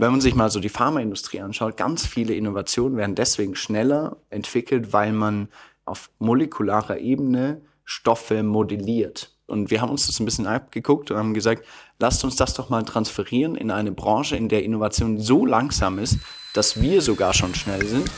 [0.00, 4.94] Wenn man sich mal so die Pharmaindustrie anschaut, ganz viele Innovationen werden deswegen schneller entwickelt,
[4.94, 5.48] weil man
[5.84, 9.36] auf molekularer Ebene Stoffe modelliert.
[9.46, 11.66] Und wir haben uns das ein bisschen abgeguckt und haben gesagt,
[11.98, 16.18] lasst uns das doch mal transferieren in eine Branche, in der Innovation so langsam ist,
[16.54, 18.10] dass wir sogar schon schnell sind.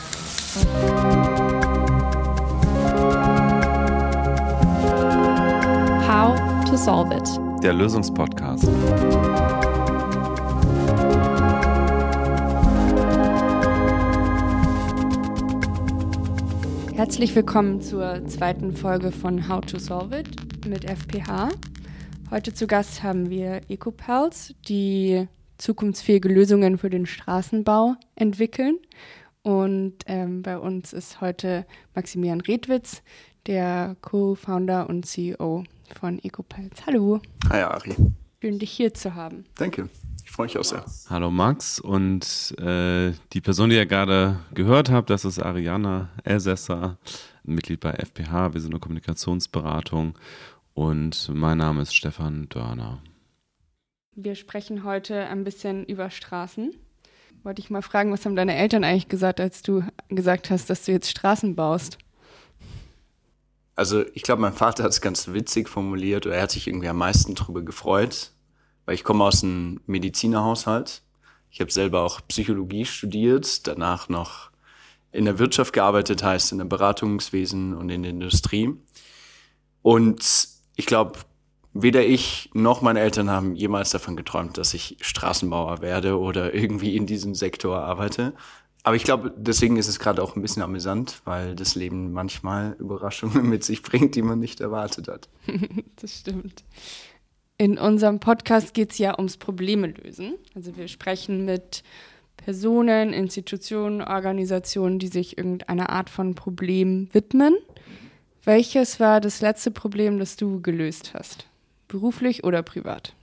[6.07, 7.29] How to Solve It.
[7.61, 8.69] Der Lösungspodcast.
[17.03, 21.49] Herzlich willkommen zur zweiten Folge von How to Solve It mit FPH.
[22.31, 25.27] Heute zu Gast haben wir EcoPals, die
[25.59, 28.79] zukunftsfähige Lösungen für den Straßenbau entwickeln.
[29.43, 31.67] Und ähm, bei uns ist heute
[31.97, 33.03] Maximilian Redwitz,
[33.49, 35.65] der Co-Founder und CEO
[35.99, 36.87] von EcoPals.
[36.87, 37.21] Hallo.
[37.51, 37.97] Hi Ari.
[38.41, 39.43] Schön, dich hier zu haben.
[39.57, 39.89] Danke.
[40.33, 40.83] Ich freue mich auch sehr.
[41.11, 46.97] Hallo Max und äh, die Person, die ihr gerade gehört habt, das ist Ariana Elsässer,
[47.45, 48.55] Mitglied bei FPH.
[48.55, 50.15] Wir sind eine Kommunikationsberatung
[50.73, 53.03] und mein Name ist Stefan Dörner.
[54.17, 56.75] Wir sprechen heute ein bisschen über Straßen.
[57.43, 60.87] Wollte ich mal fragen, was haben deine Eltern eigentlich gesagt, als du gesagt hast, dass
[60.87, 61.99] du jetzt Straßen baust?
[63.77, 66.89] Also ich glaube, mein Vater hat es ganz witzig formuliert oder er hat sich irgendwie
[66.89, 68.33] am meisten darüber gefreut,
[68.85, 71.03] weil ich komme aus einem Medizinerhaushalt.
[71.51, 74.51] Ich habe selber auch Psychologie studiert, danach noch
[75.13, 78.75] in der Wirtschaft gearbeitet, heißt in der Beratungswesen und in der Industrie.
[79.83, 81.19] Und ich glaube,
[81.75, 86.97] weder ich noch meine Eltern haben jemals davon geträumt, dass ich Straßenbauer werde oder irgendwie
[86.97, 88.35] in diesem Sektor arbeite.
[88.85, 92.77] Aber ich glaube, deswegen ist es gerade auch ein bisschen amüsant, weil das Leben manchmal
[92.79, 95.29] Überraschungen mit sich bringt, die man nicht erwartet hat.
[96.01, 96.65] das stimmt.
[97.63, 100.35] In unserem Podcast geht es ja ums Probleme lösen.
[100.57, 101.85] Also wir sprechen mit
[102.37, 107.55] Personen, Institutionen, Organisationen, die sich irgendeiner Art von Problem widmen.
[108.43, 111.47] Welches war das letzte Problem, das du gelöst hast?
[111.87, 113.15] Beruflich oder privat?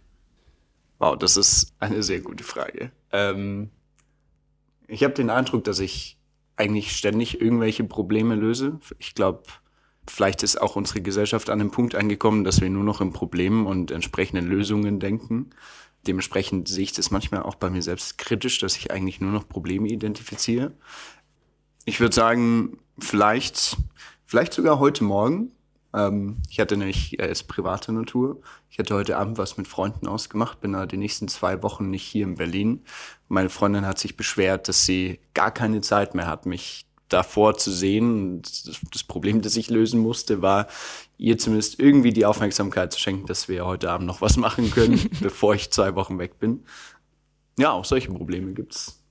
[1.00, 2.94] Wow, das ist eine sehr gute Frage.
[3.12, 3.69] Ähm,
[4.88, 6.18] ich habe den Eindruck, dass ich
[6.56, 8.80] eigentlich ständig irgendwelche Probleme löse.
[9.00, 9.44] Ich glaube,
[10.09, 13.66] vielleicht ist auch unsere Gesellschaft an den Punkt angekommen, dass wir nur noch in Problemen
[13.66, 15.52] und entsprechenden Lösungen denken.
[16.08, 19.47] Dementsprechend sehe ich das manchmal auch bei mir selbst kritisch, dass ich eigentlich nur noch
[19.47, 20.74] Probleme identifiziere.
[21.86, 23.78] Ich würde sagen, vielleicht,
[24.25, 25.52] vielleicht sogar heute Morgen.
[25.94, 28.41] Ähm, ich hatte nämlich äh, private Natur.
[28.70, 32.03] Ich hatte heute Abend was mit Freunden ausgemacht, bin da die nächsten zwei Wochen nicht
[32.03, 32.84] hier in Berlin.
[33.28, 37.72] Meine Freundin hat sich beschwert, dass sie gar keine Zeit mehr hat, mich davor zu
[37.72, 38.42] sehen.
[38.92, 40.68] Das Problem, das ich lösen musste, war,
[41.18, 45.09] ihr zumindest irgendwie die Aufmerksamkeit zu schenken, dass wir heute Abend noch was machen können,
[45.22, 46.64] bevor ich zwei Wochen weg bin.
[47.58, 49.03] Ja, auch solche Probleme gibt's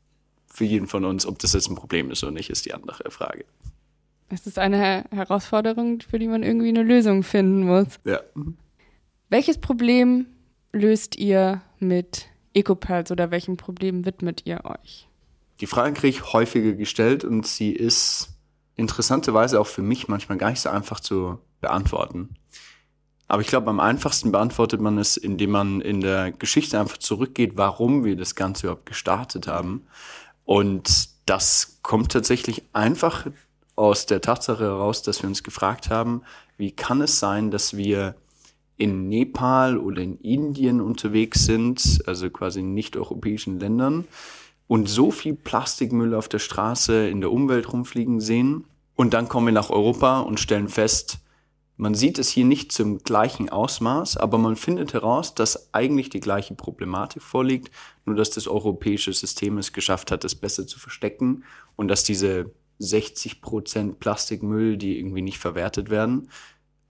[0.46, 1.26] für jeden von uns.
[1.26, 3.44] Ob das jetzt ein Problem ist oder nicht, ist die andere Frage.
[4.30, 7.98] Es ist eine Herausforderung, für die man irgendwie eine Lösung finden muss.
[8.04, 8.20] Ja.
[9.30, 10.26] Welches Problem
[10.72, 15.07] löst ihr mit EcoPals oder welchem Problem widmet ihr euch?
[15.60, 18.28] Die Frage kriege ich häufiger gestellt und sie ist
[18.76, 22.36] interessanterweise auch für mich manchmal gar nicht so einfach zu beantworten.
[23.26, 27.52] Aber ich glaube, am einfachsten beantwortet man es, indem man in der Geschichte einfach zurückgeht,
[27.56, 29.86] warum wir das Ganze überhaupt gestartet haben.
[30.44, 33.26] Und das kommt tatsächlich einfach
[33.76, 36.22] aus der Tatsache heraus, dass wir uns gefragt haben,
[36.56, 38.14] wie kann es sein, dass wir
[38.78, 44.06] in Nepal oder in Indien unterwegs sind, also quasi in nicht-europäischen Ländern,
[44.68, 48.64] und so viel Plastikmüll auf der Straße in der Umwelt rumfliegen sehen.
[48.94, 51.18] Und dann kommen wir nach Europa und stellen fest,
[51.80, 56.18] man sieht es hier nicht zum gleichen Ausmaß, aber man findet heraus, dass eigentlich die
[56.18, 57.70] gleiche Problematik vorliegt,
[58.04, 61.44] nur dass das europäische System es geschafft hat, es besser zu verstecken
[61.76, 62.50] und dass diese
[62.80, 66.30] 60 Prozent Plastikmüll, die irgendwie nicht verwertet werden,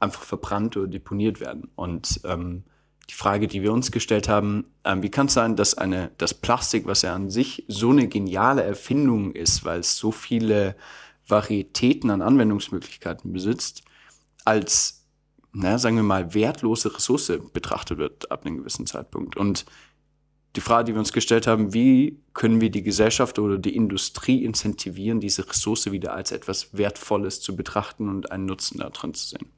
[0.00, 1.68] einfach verbrannt oder deponiert werden.
[1.76, 2.64] Und ähm,
[3.10, 6.34] die Frage, die wir uns gestellt haben, ähm, wie kann es sein, dass eine, das
[6.34, 10.76] Plastik, was ja an sich so eine geniale Erfindung ist, weil es so viele
[11.26, 13.82] Varietäten an Anwendungsmöglichkeiten besitzt,
[14.44, 15.06] als,
[15.52, 19.36] naja, sagen wir mal, wertlose Ressource betrachtet wird ab einem gewissen Zeitpunkt.
[19.36, 19.64] Und
[20.56, 24.44] die Frage, die wir uns gestellt haben, wie können wir die Gesellschaft oder die Industrie
[24.44, 29.57] incentivieren, diese Ressource wieder als etwas Wertvolles zu betrachten und einen Nutzen daran zu sehen?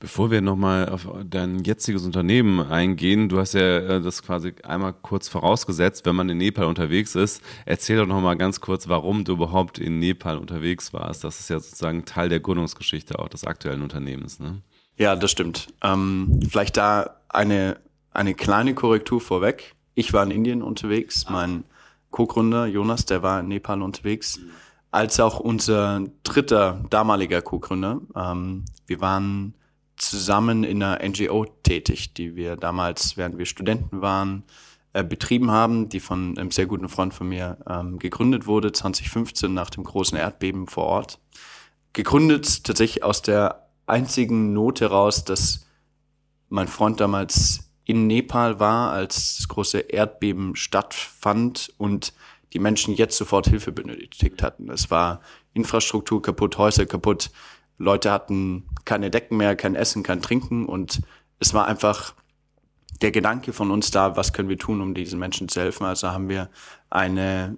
[0.00, 4.92] Bevor wir nochmal auf dein jetziges Unternehmen eingehen, du hast ja äh, das quasi einmal
[4.92, 7.42] kurz vorausgesetzt, wenn man in Nepal unterwegs ist.
[7.66, 11.24] Erzähl doch nochmal ganz kurz, warum du überhaupt in Nepal unterwegs warst.
[11.24, 14.38] Das ist ja sozusagen Teil der Gründungsgeschichte auch des aktuellen Unternehmens.
[14.38, 14.62] Ne?
[14.96, 15.66] Ja, das stimmt.
[15.82, 17.78] Ähm, vielleicht da eine,
[18.12, 19.74] eine kleine Korrektur vorweg.
[19.94, 21.24] Ich war in Indien unterwegs.
[21.26, 21.32] Ah.
[21.32, 21.64] Mein
[22.12, 24.38] Co-Gründer Jonas, der war in Nepal unterwegs,
[24.92, 28.00] als auch unser dritter damaliger Co-Gründer.
[28.14, 29.54] Ähm, wir waren
[29.98, 34.44] zusammen in einer NGO tätig, die wir damals, während wir Studenten waren,
[34.92, 39.52] äh, betrieben haben, die von einem sehr guten Freund von mir ähm, gegründet wurde, 2015
[39.52, 41.20] nach dem großen Erdbeben vor Ort.
[41.92, 45.66] Gegründet tatsächlich aus der einzigen Not heraus, dass
[46.48, 52.12] mein Freund damals in Nepal war, als das große Erdbeben stattfand und
[52.52, 54.70] die Menschen jetzt sofort Hilfe benötigt hatten.
[54.70, 55.20] Es war
[55.52, 57.30] Infrastruktur kaputt, Häuser kaputt,
[57.78, 61.00] Leute hatten keine Decken mehr, kein Essen, kein Trinken und
[61.40, 62.14] es war einfach
[63.00, 65.84] der Gedanke von uns da, was können wir tun, um diesen Menschen zu helfen.
[65.84, 66.50] Also haben wir
[66.90, 67.56] eine,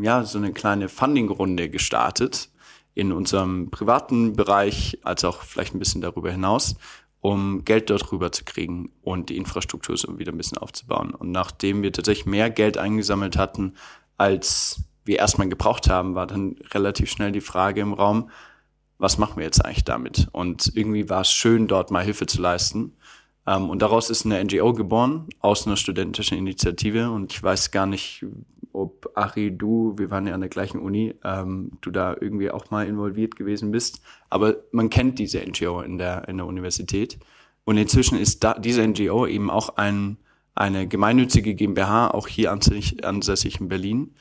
[0.00, 2.50] ja, so eine kleine Funding-Runde gestartet
[2.94, 6.76] in unserem privaten Bereich, als auch vielleicht ein bisschen darüber hinaus,
[7.20, 11.12] um Geld dort rüber zu kriegen und die Infrastruktur so wieder ein bisschen aufzubauen.
[11.12, 13.74] Und nachdem wir tatsächlich mehr Geld eingesammelt hatten,
[14.16, 18.30] als wir erstmal gebraucht haben, war dann relativ schnell die Frage im Raum,
[18.98, 20.28] was machen wir jetzt eigentlich damit?
[20.32, 22.92] Und irgendwie war es schön, dort mal Hilfe zu leisten.
[23.46, 27.10] Ähm, und daraus ist eine NGO geboren, aus einer studentischen Initiative.
[27.10, 28.24] Und ich weiß gar nicht,
[28.72, 32.70] ob Ari, du, wir waren ja an der gleichen Uni, ähm, du da irgendwie auch
[32.70, 34.00] mal involviert gewesen bist.
[34.30, 37.18] Aber man kennt diese NGO in der, in der Universität.
[37.64, 40.18] Und inzwischen ist da, diese NGO eben auch ein,
[40.54, 44.14] eine gemeinnützige GmbH, auch hier ansässig, ansässig in Berlin,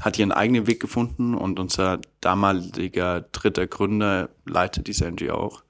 [0.00, 5.62] hat ihren eigenen Weg gefunden und unser damaliger dritter Gründer leitet diese NGO auch.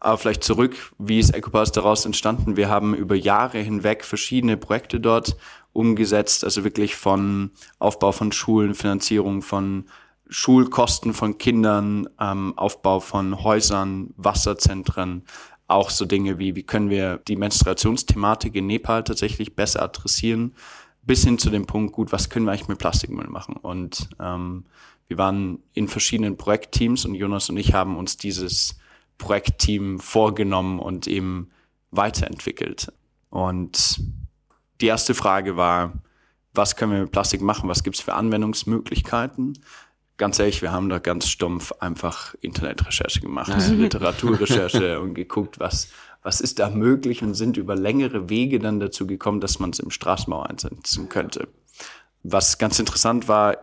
[0.00, 2.56] Aber vielleicht zurück, wie ist Ecopass daraus entstanden?
[2.56, 5.36] Wir haben über Jahre hinweg verschiedene Projekte dort
[5.72, 9.84] umgesetzt, also wirklich von Aufbau von Schulen, Finanzierung von
[10.30, 15.24] Schulkosten von Kindern, ähm, Aufbau von Häusern, Wasserzentren,
[15.66, 20.54] auch so Dinge wie, wie können wir die Menstruationsthematik in Nepal tatsächlich besser adressieren,
[21.02, 23.56] bis hin zu dem Punkt, gut, was können wir eigentlich mit Plastikmüll machen?
[23.56, 24.64] Und ähm,
[25.08, 28.78] wir waren in verschiedenen Projektteams und Jonas und ich haben uns dieses
[29.18, 31.50] Projektteam vorgenommen und eben
[31.90, 32.92] weiterentwickelt.
[33.28, 34.00] Und
[34.80, 35.94] die erste Frage war,
[36.54, 37.68] was können wir mit Plastik machen?
[37.68, 39.58] Was gibt es für Anwendungsmöglichkeiten?
[40.16, 45.88] Ganz ehrlich, wir haben da ganz stumpf einfach Internetrecherche gemacht, also Literaturrecherche und geguckt, was,
[46.22, 49.78] was ist da möglich und sind über längere Wege dann dazu gekommen, dass man es
[49.78, 51.48] im Straßenbau einsetzen könnte.
[52.22, 53.56] Was ganz interessant war,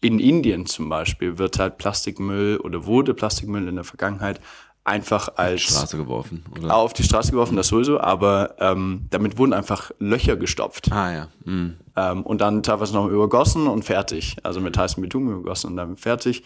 [0.00, 4.40] in Indien zum Beispiel wird halt Plastikmüll oder wurde Plastikmüll in der Vergangenheit
[4.84, 6.74] einfach als auf die Straße geworfen, oder?
[6.74, 10.90] Auf die Straße geworfen, das sowieso, aber ähm, damit wurden einfach Löcher gestopft.
[10.90, 11.28] Ah ja.
[11.44, 11.76] Mhm.
[11.96, 14.36] Ähm, und dann teilweise noch übergossen und fertig.
[14.42, 16.42] Also mit heißem Beton übergossen und dann fertig.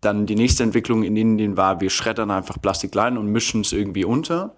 [0.00, 3.72] Dann die nächste Entwicklung in Indien war, wir schreddern einfach Plastik klein und mischen es
[3.72, 4.54] irgendwie unter.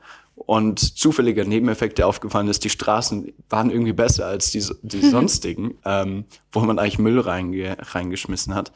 [0.47, 5.75] Und zufälliger Nebeneffekt, der aufgefallen ist, die Straßen waren irgendwie besser als die, die sonstigen,
[5.85, 8.73] ähm, wo man eigentlich Müll reinge reingeschmissen hat.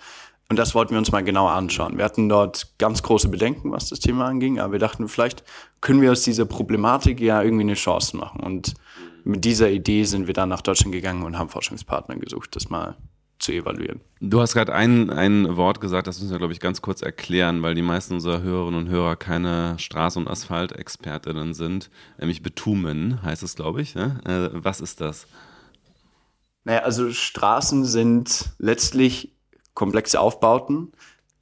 [0.49, 1.99] Und das wollten wir uns mal genauer anschauen.
[1.99, 5.43] Wir hatten dort ganz große Bedenken, was das Thema anging, aber wir dachten, vielleicht
[5.81, 8.41] können wir aus dieser Problematik ja irgendwie eine Chance machen.
[8.41, 8.75] Und
[9.25, 12.97] mit dieser Idee sind wir dann nach Deutschland gegangen und haben Forschungspartner gesucht, das mal
[13.39, 14.01] zu evaluieren.
[14.21, 17.63] Du hast gerade ein, ein Wort gesagt, das müssen wir, glaube ich, ganz kurz erklären,
[17.63, 23.43] weil die meisten unserer Hörerinnen und Hörer keine Straßen- und Asphaltexpertinnen sind, nämlich Betumen heißt
[23.43, 23.95] es, glaube ich.
[23.95, 24.21] Ne?
[24.53, 25.27] Was ist das?
[26.65, 29.33] Naja, also Straßen sind letztlich
[29.75, 30.93] komplexe Aufbauten.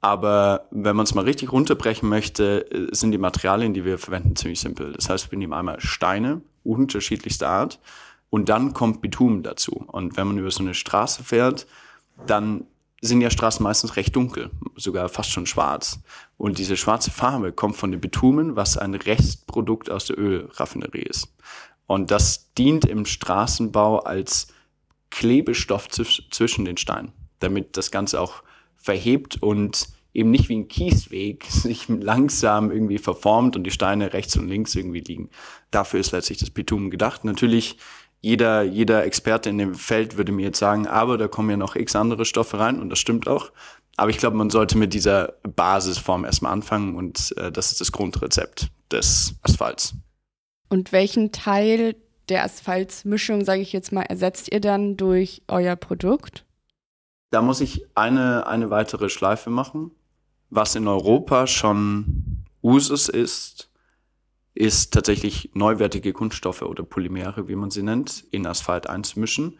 [0.01, 4.35] Aber wenn man es mal richtig runterbrechen möchte, äh, sind die Materialien, die wir verwenden,
[4.35, 4.93] ziemlich simpel.
[4.93, 7.79] Das heißt, wir nehmen einmal Steine unterschiedlichster Art
[8.29, 9.71] und dann kommt Bitumen dazu.
[9.87, 11.65] Und wenn man über so eine Straße fährt,
[12.27, 12.65] dann
[13.01, 15.99] sind ja Straßen meistens recht dunkel, sogar fast schon schwarz.
[16.37, 21.27] Und diese schwarze Farbe kommt von dem Bitumen, was ein Restprodukt aus der Ölraffinerie ist.
[21.87, 24.47] Und das dient im Straßenbau als
[25.11, 28.43] Klebestoff zwischen den Steinen damit das Ganze auch
[28.75, 34.35] verhebt und eben nicht wie ein Kiesweg sich langsam irgendwie verformt und die Steine rechts
[34.37, 35.29] und links irgendwie liegen.
[35.71, 37.25] Dafür ist letztlich das Bitumen gedacht.
[37.25, 37.77] Natürlich,
[38.25, 41.75] jeder, jeder Experte in dem Feld würde mir jetzt sagen, aber da kommen ja noch
[41.75, 43.51] x andere Stoffe rein und das stimmt auch.
[43.97, 47.91] Aber ich glaube, man sollte mit dieser Basisform erstmal anfangen und äh, das ist das
[47.91, 49.93] Grundrezept des Asphalts.
[50.69, 51.95] Und welchen Teil
[52.27, 56.45] der Asphaltsmischung, sage ich jetzt mal, ersetzt ihr dann durch euer Produkt?
[57.29, 59.91] Da muss ich eine, eine weitere Schleife machen.
[60.49, 63.69] Was in Europa schon Usus ist,
[64.55, 69.59] ist tatsächlich neuwertige Kunststoffe oder Polymere, wie man sie nennt, in Asphalt einzumischen,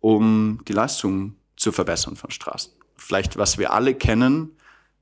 [0.00, 2.72] um die Leistung zu verbessern von Straßen.
[2.96, 4.50] Vielleicht, was wir alle kennen,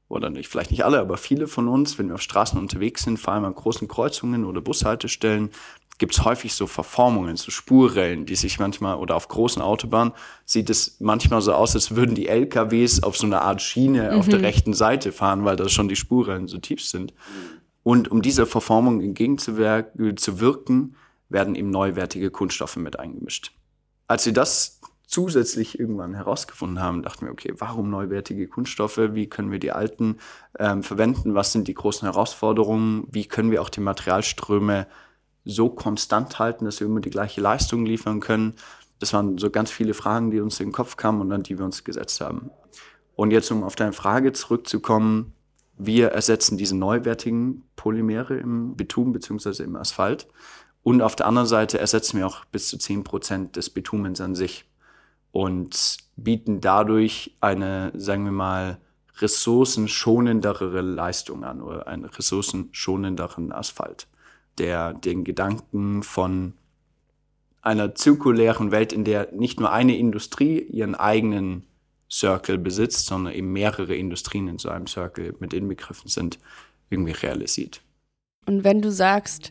[0.08, 3.18] oder nicht, vielleicht nicht alle, aber viele von uns, wenn wir auf Straßen unterwegs sind,
[3.18, 5.50] vor allem an großen Kreuzungen oder Bushaltestellen,
[5.98, 10.12] gibt es häufig so Verformungen, so Spurrillen, die sich manchmal, oder auf großen Autobahnen
[10.46, 14.18] sieht es manchmal so aus, als würden die LKWs auf so einer Art Schiene mhm.
[14.18, 14.46] auf der mhm.
[14.46, 17.12] rechten Seite fahren, weil da schon die Spurrillen so tief sind.
[17.90, 20.94] Und um dieser Verformung entgegenzuwirken,
[21.28, 23.50] werden eben neuwertige Kunststoffe mit eingemischt.
[24.06, 28.96] Als wir das zusätzlich irgendwann herausgefunden haben, dachten wir, okay, warum neuwertige Kunststoffe?
[28.96, 30.18] Wie können wir die alten
[30.56, 31.34] ähm, verwenden?
[31.34, 33.08] Was sind die großen Herausforderungen?
[33.10, 34.86] Wie können wir auch die Materialströme
[35.44, 38.54] so konstant halten, dass wir immer die gleiche Leistung liefern können?
[39.00, 41.58] Das waren so ganz viele Fragen, die uns in den Kopf kamen und an die
[41.58, 42.52] wir uns gesetzt haben.
[43.16, 45.32] Und jetzt, um auf deine Frage zurückzukommen,
[45.82, 49.62] wir ersetzen diese neuwertigen Polymere im Beton bzw.
[49.62, 50.28] im Asphalt.
[50.82, 54.34] Und auf der anderen Seite ersetzen wir auch bis zu zehn Prozent des Bitumens an
[54.34, 54.66] sich
[55.32, 58.78] und bieten dadurch eine, sagen wir mal,
[59.18, 64.06] ressourcenschonendere Leistung an oder einen ressourcenschonenderen Asphalt,
[64.58, 66.54] der den Gedanken von
[67.62, 71.66] einer zirkulären Welt, in der nicht nur eine Industrie ihren eigenen
[72.10, 76.38] Circle besitzt, sondern eben mehrere Industrien in so einem Circle mit inbegriffen sind,
[76.90, 77.82] irgendwie realisiert.
[78.46, 79.50] Und wenn du sagst,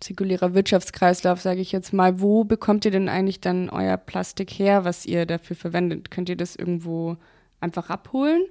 [0.00, 2.20] zirkulärer Wirtschaftskreislauf, sage ich jetzt mal.
[2.20, 6.10] Wo bekommt ihr denn eigentlich dann euer Plastik her, was ihr dafür verwendet?
[6.10, 7.16] Könnt ihr das irgendwo
[7.60, 8.42] einfach abholen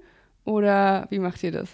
[0.44, 1.70] oder wie macht ihr das?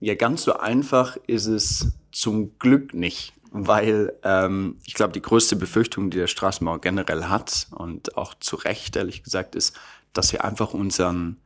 [0.00, 5.56] Ja, ganz so einfach ist es zum Glück nicht, weil ähm, ich glaube, die größte
[5.56, 9.78] Befürchtung, die der Straßenbau generell hat und auch zu Recht, ehrlich gesagt, ist,
[10.16, 11.38] dass wir einfach unseren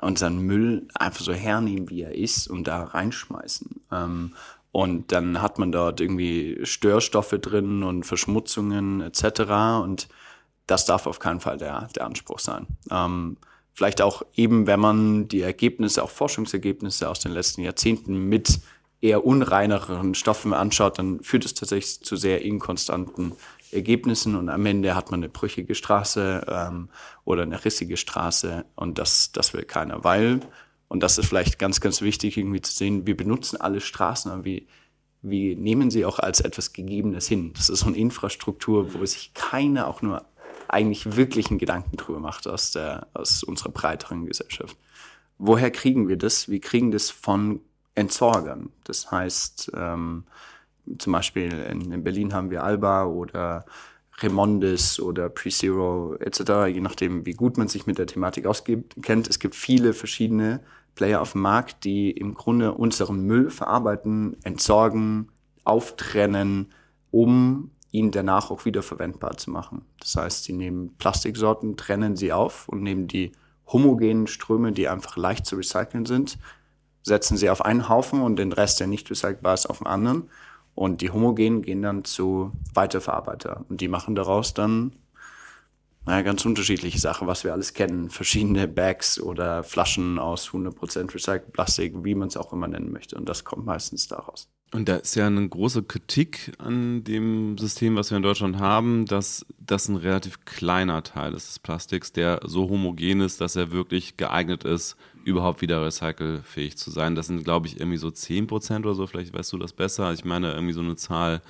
[0.00, 3.80] unseren Müll einfach so hernehmen, wie er ist und da reinschmeißen.
[3.92, 4.34] Ähm,
[4.72, 9.82] und dann hat man dort irgendwie Störstoffe drin und Verschmutzungen etc.
[9.82, 10.08] Und
[10.66, 12.66] das darf auf keinen Fall der, der Anspruch sein.
[12.90, 13.36] Ähm,
[13.72, 18.60] vielleicht auch eben, wenn man die Ergebnisse, auch Forschungsergebnisse aus den letzten Jahrzehnten mit
[19.00, 23.32] eher unreineren Stoffen anschaut, dann führt es tatsächlich zu sehr inkonstanten
[23.74, 26.88] Ergebnissen und am Ende hat man eine brüchige Straße ähm,
[27.24, 30.40] oder eine rissige Straße und das, das will keiner, weil
[30.88, 34.44] und das ist vielleicht ganz, ganz wichtig, irgendwie zu sehen, wir benutzen alle Straßen, aber
[34.44, 34.62] wir,
[35.22, 37.52] wir nehmen sie auch als etwas Gegebenes hin.
[37.54, 40.24] Das ist so eine Infrastruktur, wo sich keiner auch nur
[40.68, 44.76] eigentlich wirklichen Gedanken drüber macht aus, der, aus unserer breiteren Gesellschaft.
[45.38, 46.48] Woher kriegen wir das?
[46.48, 47.60] Wir kriegen das von
[47.94, 48.70] Entsorgern.
[48.84, 50.24] Das heißt, ähm,
[50.98, 53.64] zum Beispiel in, in Berlin haben wir Alba oder
[54.18, 59.28] Remondis oder PreZero etc., je nachdem, wie gut man sich mit der Thematik auskennt.
[59.28, 60.60] Es gibt viele verschiedene
[60.94, 65.28] Player auf dem Markt, die im Grunde unseren Müll verarbeiten, entsorgen,
[65.64, 66.72] auftrennen,
[67.10, 69.82] um ihn danach auch wieder verwendbar zu machen.
[70.00, 73.32] Das heißt, sie nehmen Plastiksorten, trennen sie auf und nehmen die
[73.66, 76.38] homogenen Ströme, die einfach leicht zu recyceln sind,
[77.02, 80.28] setzen sie auf einen Haufen und den Rest, der nicht recycelbar ist, auf den anderen.
[80.74, 84.92] Und die homogenen gehen dann zu Weiterverarbeiter und die machen daraus dann
[86.06, 88.10] naja, ganz unterschiedliche Sachen, was wir alles kennen.
[88.10, 93.16] Verschiedene Bags oder Flaschen aus 100% recyceltem Plastik, wie man es auch immer nennen möchte.
[93.16, 94.48] Und das kommt meistens daraus.
[94.72, 99.06] Und da ist ja eine große Kritik an dem System, was wir in Deutschland haben,
[99.06, 103.70] dass das ein relativ kleiner Teil ist des Plastiks, der so homogen ist, dass er
[103.70, 107.14] wirklich geeignet ist, überhaupt wieder recycelfähig zu sein.
[107.14, 110.12] Das sind, glaube ich, irgendwie so 10% oder so, vielleicht weißt du das besser.
[110.12, 111.42] Ich meine, irgendwie so eine Zahl,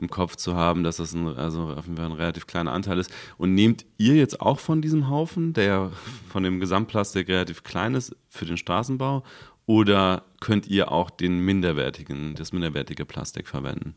[0.00, 2.98] im Kopf zu haben, dass das ein, also auf jeden Fall ein relativ kleiner Anteil
[2.98, 3.12] ist.
[3.36, 5.90] Und nehmt ihr jetzt auch von diesem Haufen, der
[6.28, 9.22] von dem Gesamtplastik relativ klein ist, für den Straßenbau?
[9.66, 13.94] Oder könnt ihr auch den minderwertigen, das minderwertige Plastik verwenden?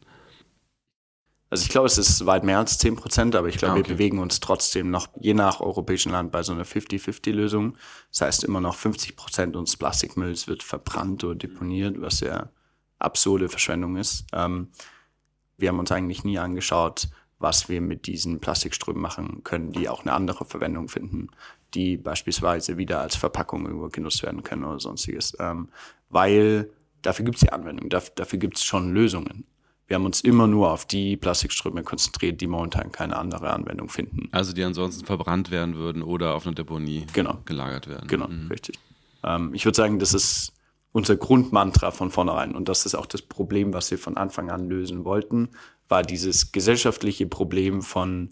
[1.54, 3.90] Also ich glaube, es ist weit mehr als 10 Prozent, aber ich glaube, ah, okay.
[3.90, 7.78] wir bewegen uns trotzdem noch je nach europäischen Land bei so einer 50-50-Lösung.
[8.10, 12.50] Das heißt, immer noch 50 Prozent unseres Plastikmülls wird verbrannt oder deponiert, was ja
[12.98, 14.26] absurde Verschwendung ist.
[14.34, 14.70] Ähm,
[15.56, 20.02] wir haben uns eigentlich nie angeschaut, was wir mit diesen Plastikströmen machen können, die auch
[20.02, 21.28] eine andere Verwendung finden,
[21.76, 25.38] die beispielsweise wieder als Verpackung irgendwo genutzt werden können oder sonstiges.
[25.40, 25.70] Ähm,
[26.10, 26.72] weil
[27.04, 29.46] dafür gibt es die Anwendung, dafür, dafür gibt es schon Lösungen.
[29.94, 34.28] Wir haben uns immer nur auf die Plastikströme konzentriert, die momentan keine andere Anwendung finden.
[34.32, 37.38] Also die ansonsten verbrannt werden würden oder auf einer Deponie genau.
[37.46, 38.08] gelagert werden.
[38.08, 38.48] Genau, mhm.
[38.48, 38.80] richtig.
[39.24, 40.52] Ähm, ich würde sagen, das ist
[40.94, 42.56] unser Grundmantra von vornherein.
[42.56, 45.50] Und das ist auch das Problem, was wir von Anfang an lösen wollten,
[45.90, 48.32] war dieses gesellschaftliche Problem von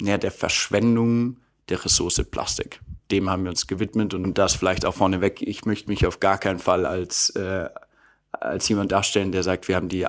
[0.00, 1.36] ja, der Verschwendung
[1.68, 2.80] der Ressource Plastik.
[3.10, 5.42] Dem haben wir uns gewidmet und das vielleicht auch vorneweg.
[5.42, 7.68] Ich möchte mich auf gar keinen Fall als, äh,
[8.32, 10.06] als jemand darstellen, der sagt, wir haben die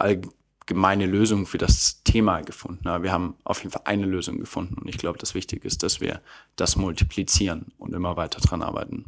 [0.65, 2.87] allgemeine Lösung für das Thema gefunden.
[2.87, 5.83] Aber wir haben auf jeden Fall eine Lösung gefunden und ich glaube, das Wichtige ist,
[5.83, 6.21] dass wir
[6.55, 9.05] das multiplizieren und immer weiter dran arbeiten.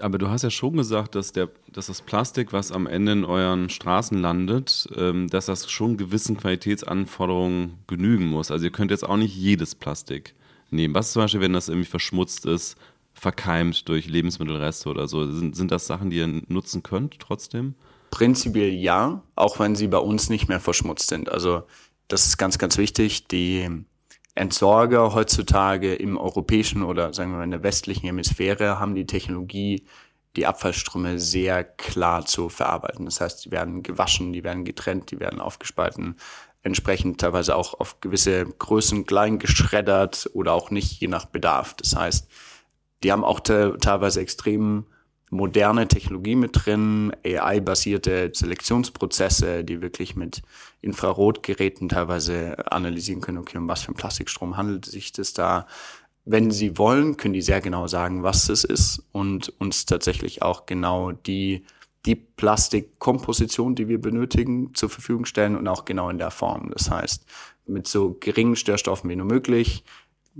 [0.00, 3.24] Aber du hast ja schon gesagt, dass, der, dass das Plastik, was am Ende in
[3.24, 8.50] euren Straßen landet, ähm, dass das schon gewissen Qualitätsanforderungen genügen muss.
[8.52, 10.34] Also ihr könnt jetzt auch nicht jedes Plastik
[10.70, 10.94] nehmen.
[10.94, 12.76] Was zum Beispiel, wenn das irgendwie verschmutzt ist,
[13.12, 15.26] verkeimt durch Lebensmittelreste oder so?
[15.26, 17.74] Sind, sind das Sachen, die ihr nutzen könnt trotzdem?
[18.10, 21.28] Prinzipiell ja, auch wenn sie bei uns nicht mehr verschmutzt sind.
[21.28, 21.62] Also
[22.08, 23.28] das ist ganz, ganz wichtig.
[23.28, 23.68] Die
[24.34, 29.84] Entsorger heutzutage im europäischen oder sagen wir mal in der westlichen Hemisphäre haben die Technologie,
[30.36, 33.04] die Abfallströme sehr klar zu verarbeiten.
[33.04, 36.16] Das heißt, die werden gewaschen, die werden getrennt, die werden aufgespalten,
[36.62, 41.74] entsprechend teilweise auch auf gewisse Größen klein geschreddert oder auch nicht, je nach Bedarf.
[41.74, 42.28] Das heißt,
[43.02, 44.86] die haben auch te teilweise extrem
[45.30, 50.42] moderne Technologie mit drin, AI-basierte Selektionsprozesse, die wirklich mit
[50.80, 55.66] Infrarotgeräten teilweise analysieren können, okay, um was für einen Plastikstrom handelt sich das da.
[56.24, 60.66] Wenn sie wollen, können die sehr genau sagen, was es ist und uns tatsächlich auch
[60.66, 61.64] genau die,
[62.04, 66.70] die Plastikkomposition, die wir benötigen, zur Verfügung stellen und auch genau in der Form.
[66.70, 67.24] Das heißt,
[67.66, 69.84] mit so geringen Störstoffen wie nur möglich,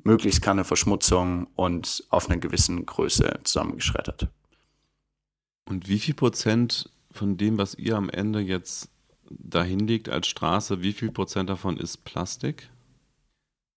[0.05, 4.29] möglichst keine Verschmutzung und auf einer gewissen Größe zusammengeschreddert.
[5.69, 8.89] Und wie viel Prozent von dem, was ihr am Ende jetzt
[9.29, 12.71] dahin liegt als Straße, wie viel Prozent davon ist Plastik?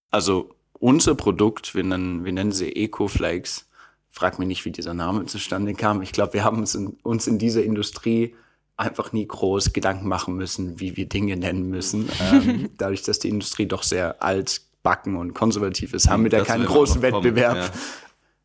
[0.10, 3.68] Also unser Produkt, wir nennen, wir nennen sie Ecoflakes.
[4.10, 6.02] Frag mich nicht, wie dieser Name zustande kam.
[6.02, 8.36] Ich glaube, wir haben uns in, uns in dieser Industrie
[8.78, 12.10] einfach nie groß Gedanken machen müssen, wie wir Dinge nennen müssen.
[12.32, 16.40] ähm, dadurch, dass die Industrie doch sehr alt, backen und konservativ ist, haben wir da
[16.40, 17.58] das keinen großen Wettbewerb.
[17.58, 17.72] Ja.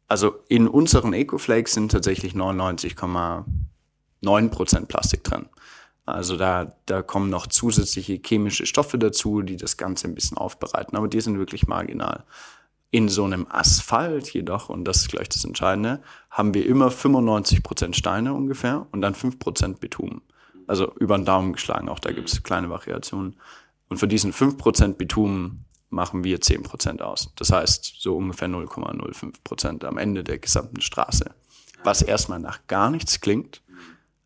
[0.08, 5.46] Also in unseren Ecoflakes sind tatsächlich 99,9 Prozent Plastik drin.
[6.04, 10.96] Also da, da kommen noch zusätzliche chemische Stoffe dazu, die das Ganze ein bisschen aufbereiten,
[10.96, 12.22] aber die sind wirklich marginal.
[12.92, 17.64] In so einem Asphalt jedoch, und das ist gleich das Entscheidende, haben wir immer 95
[17.64, 20.22] Prozent Steine ungefähr und dann 5% Bitumen.
[20.68, 23.34] Also über den Daumen geschlagen, auch da gibt es kleine Variationen.
[23.88, 27.32] Und für diesen 5% Bitumen machen wir 10% aus.
[27.36, 31.34] Das heißt, so ungefähr 0,05% am Ende der gesamten Straße.
[31.84, 33.62] Was erstmal nach gar nichts klingt,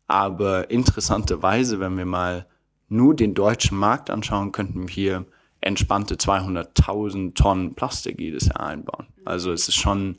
[0.07, 2.45] aber interessanterweise, wenn wir mal
[2.89, 5.25] nur den deutschen Markt anschauen, könnten wir hier
[5.61, 9.07] entspannte 200.000 Tonnen Plastik jedes Jahr einbauen.
[9.23, 10.17] Also es ist schon,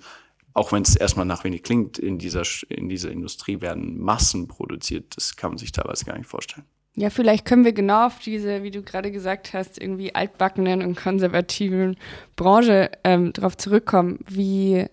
[0.54, 5.16] auch wenn es erstmal nach wenig klingt, in dieser, in dieser Industrie werden Massen produziert.
[5.16, 6.64] Das kann man sich teilweise gar nicht vorstellen.
[6.94, 10.94] Ja, vielleicht können wir genau auf diese, wie du gerade gesagt hast, irgendwie altbackenen und
[10.94, 11.96] konservativen
[12.36, 14.18] Branche ähm, darauf zurückkommen.
[14.28, 14.86] Wie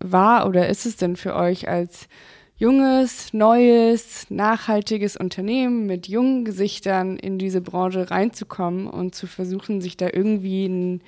[0.00, 2.08] war oder ist es denn für euch als
[2.56, 9.98] junges, neues, nachhaltiges Unternehmen mit jungen Gesichtern in diese Branche reinzukommen und zu versuchen, sich
[9.98, 11.02] da irgendwie einen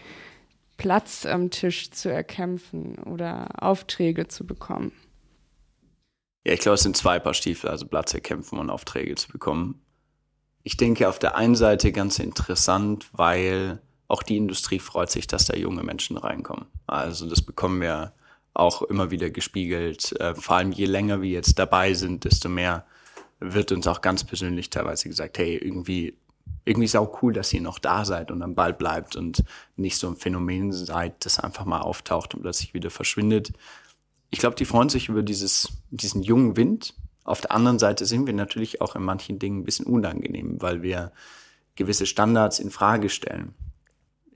[0.76, 4.92] Platz am Tisch zu erkämpfen oder Aufträge zu bekommen?
[6.44, 9.80] Ja, ich glaube, es sind zwei Paar Stiefel, also Platz erkämpfen und Aufträge zu bekommen
[10.62, 15.46] ich denke auf der einen Seite ganz interessant, weil auch die Industrie freut sich, dass
[15.46, 16.66] da junge Menschen reinkommen.
[16.86, 18.12] Also das bekommen wir
[18.54, 20.18] auch immer wieder gespiegelt.
[20.20, 22.84] Äh, vor allem je länger wir jetzt dabei sind, desto mehr
[23.38, 26.14] wird uns auch ganz persönlich teilweise gesagt, hey, irgendwie,
[26.64, 29.44] irgendwie ist auch cool, dass ihr noch da seid und am Ball bleibt und
[29.76, 33.52] nicht so ein Phänomen seid, das einfach mal auftaucht und plötzlich wieder verschwindet.
[34.30, 38.26] Ich glaube, die freuen sich über dieses, diesen jungen Wind, auf der anderen Seite sind
[38.26, 41.12] wir natürlich auch in manchen Dingen ein bisschen unangenehm, weil wir
[41.76, 43.54] gewisse Standards in Frage stellen.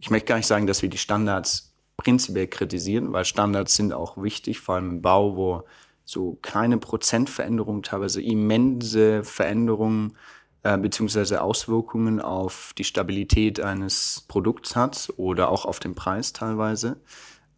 [0.01, 4.23] Ich möchte gar nicht sagen, dass wir die Standards prinzipiell kritisieren, weil Standards sind auch
[4.23, 5.65] wichtig, vor allem im Bau, wo
[6.05, 10.17] so kleine Prozentveränderungen, teilweise immense Veränderungen
[10.63, 16.97] äh, beziehungsweise Auswirkungen auf die Stabilität eines Produkts hat oder auch auf den Preis teilweise.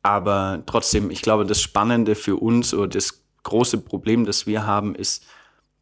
[0.02, 4.94] Aber trotzdem, ich glaube, das Spannende für uns oder das große Problem, das wir haben,
[4.94, 5.24] ist,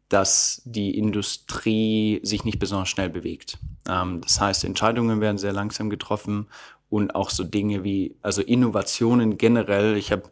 [0.09, 3.57] dass die Industrie sich nicht besonders schnell bewegt.
[3.89, 6.47] Ähm, das heißt, Entscheidungen werden sehr langsam getroffen
[6.89, 9.97] und auch so Dinge wie, also Innovationen generell.
[9.97, 10.31] Ich habe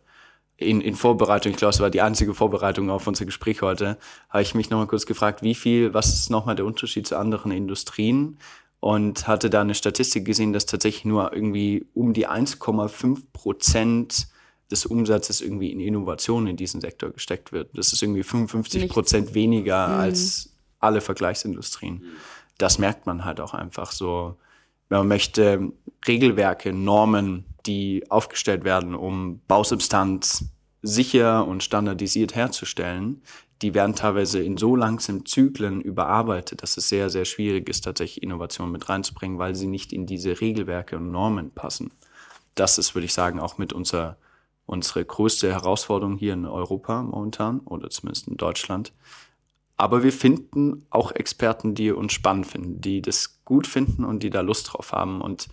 [0.57, 3.97] in, in Vorbereitung, ich glaube, es war die einzige Vorbereitung auf unser Gespräch heute,
[4.29, 7.51] habe ich mich nochmal kurz gefragt, wie viel, was ist nochmal der Unterschied zu anderen
[7.51, 8.37] Industrien?
[8.79, 14.27] Und hatte da eine Statistik gesehen, dass tatsächlich nur irgendwie um die 1,5 Prozent
[14.73, 17.77] des Umsatzes irgendwie in Innovation in diesen Sektor gesteckt wird.
[17.77, 19.93] Das ist irgendwie 55 Prozent weniger mhm.
[19.93, 22.03] als alle Vergleichsindustrien.
[22.57, 24.35] Das merkt man halt auch einfach so.
[24.89, 25.71] Wenn man möchte,
[26.05, 30.45] Regelwerke, Normen, die aufgestellt werden, um Bausubstanz
[30.81, 33.21] sicher und standardisiert herzustellen,
[33.61, 38.21] die werden teilweise in so langsamen Zyklen überarbeitet, dass es sehr, sehr schwierig ist, tatsächlich
[38.21, 41.91] Innovationen mit reinzubringen, weil sie nicht in diese Regelwerke und Normen passen.
[42.55, 44.17] Das ist, würde ich sagen, auch mit unser
[44.73, 48.91] unsere größte Herausforderung hier in Europa momentan oder zumindest in Deutschland.
[49.77, 54.29] Aber wir finden auch Experten, die uns spannend finden, die das gut finden und die
[54.29, 55.21] da Lust drauf haben.
[55.21, 55.49] Und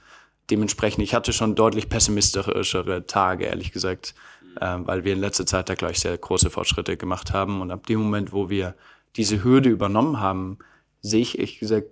[0.51, 4.15] dementsprechend, ich hatte schon deutlich pessimistischere Tage, ehrlich gesagt,
[4.61, 7.61] äh, weil wir in letzter Zeit da gleich sehr große Fortschritte gemacht haben.
[7.61, 8.75] Und ab dem Moment, wo wir
[9.17, 10.59] diese Hürde übernommen haben,
[11.01, 11.89] sehe ich ehrlich gesagt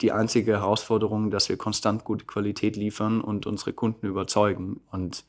[0.00, 4.80] die einzige Herausforderung, dass wir konstant gute Qualität liefern und unsere Kunden überzeugen.
[4.90, 5.24] Und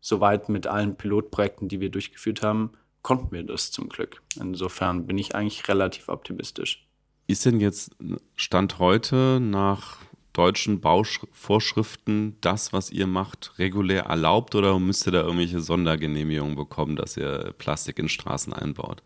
[0.00, 4.22] soweit mit allen Pilotprojekten, die wir durchgeführt haben, konnten wir das zum Glück.
[4.38, 6.86] Insofern bin ich eigentlich relativ optimistisch.
[7.26, 7.96] Ist denn jetzt
[8.34, 9.98] Stand heute nach
[10.32, 16.96] deutschen Bauvorschriften das, was ihr macht, regulär erlaubt oder müsst ihr da irgendwelche Sondergenehmigungen bekommen,
[16.96, 19.02] dass ihr Plastik in Straßen einbaut?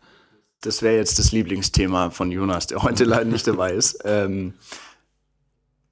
[0.61, 4.01] Das wäre jetzt das Lieblingsthema von Jonas, der heute leider nicht dabei ist.
[4.05, 4.53] Ähm,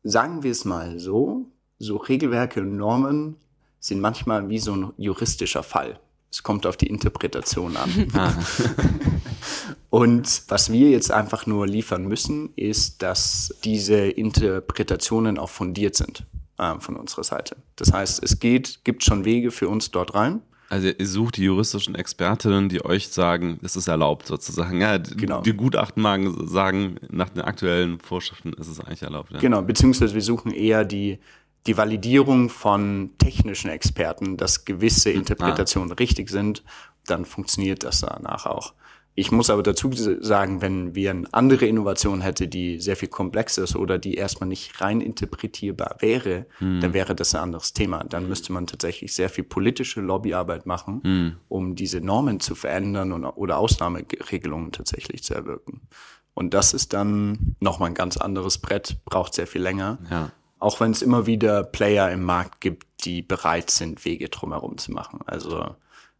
[0.04, 1.46] sagen wir es mal so,
[1.80, 3.38] so Regelwerke und Normen
[3.84, 6.00] sind manchmal wie so ein juristischer Fall.
[6.32, 8.08] Es kommt auf die Interpretation an.
[8.14, 8.34] Ah.
[9.90, 16.26] Und was wir jetzt einfach nur liefern müssen, ist, dass diese Interpretationen auch fundiert sind
[16.58, 17.58] äh, von unserer Seite.
[17.76, 20.42] Das heißt, es geht, gibt schon Wege für uns dort rein.
[20.70, 24.82] Also ihr sucht die juristischen Expertinnen, die euch sagen, es ist erlaubt sozusagen.
[24.82, 25.42] Ja, genau.
[25.42, 29.32] Die Gutachtenmagen sagen, nach den aktuellen Vorschriften ist es eigentlich erlaubt.
[29.34, 29.40] Ja.
[29.40, 31.20] Genau, beziehungsweise wir suchen eher die
[31.68, 35.96] die Validierung von technischen Experten, dass gewisse hm, Interpretationen ah.
[35.96, 36.64] richtig sind,
[37.08, 38.74] dann funktioniert das danach auch.
[39.16, 43.64] Ich muss aber dazu sagen, wenn wir eine andere Innovation hätte, die sehr viel komplexer
[43.64, 46.82] ist oder die erstmal nicht rein interpretierbar wäre, hm.
[46.82, 48.04] dann wäre das ein anderes Thema.
[48.04, 51.36] Dann müsste man tatsächlich sehr viel politische Lobbyarbeit machen, hm.
[51.48, 55.82] um diese Normen zu verändern und, oder Ausnahmeregelungen tatsächlich zu erwirken.
[56.34, 60.00] Und das ist dann nochmal ein ganz anderes Brett, braucht sehr viel länger.
[60.10, 60.32] Ja.
[60.64, 64.94] Auch wenn es immer wieder Player im Markt gibt, die bereit sind, Wege drumherum zu
[64.94, 65.20] machen.
[65.26, 65.76] Also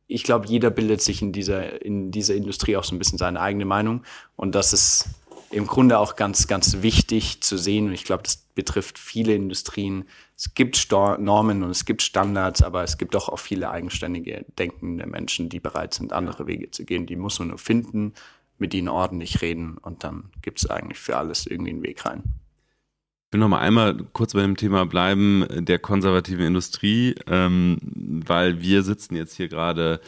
[0.06, 3.40] ich glaube, jeder bildet sich in dieser, in dieser Industrie auch so ein bisschen seine
[3.40, 4.04] eigene Meinung.
[4.36, 5.06] Und das ist
[5.50, 7.86] im Grunde auch ganz, ganz wichtig zu sehen.
[7.86, 10.10] Und ich glaube, das betrifft viele Industrien.
[10.36, 14.46] Es gibt Stor Normen und es gibt Standards, aber es gibt auch, auch viele eigenständige,
[14.60, 17.06] denkende Menschen, die bereit sind, andere Wege zu gehen.
[17.06, 18.12] Die muss man nur finden,
[18.58, 22.24] mit ihnen ordentlich reden und dann gibt es eigentlich für alles irgendwie einen Weg rein
[23.34, 28.84] will noch mal einmal kurz bei dem Thema bleiben der konservativen Industrie, ähm, weil wir
[28.84, 30.00] sitzen jetzt hier gerade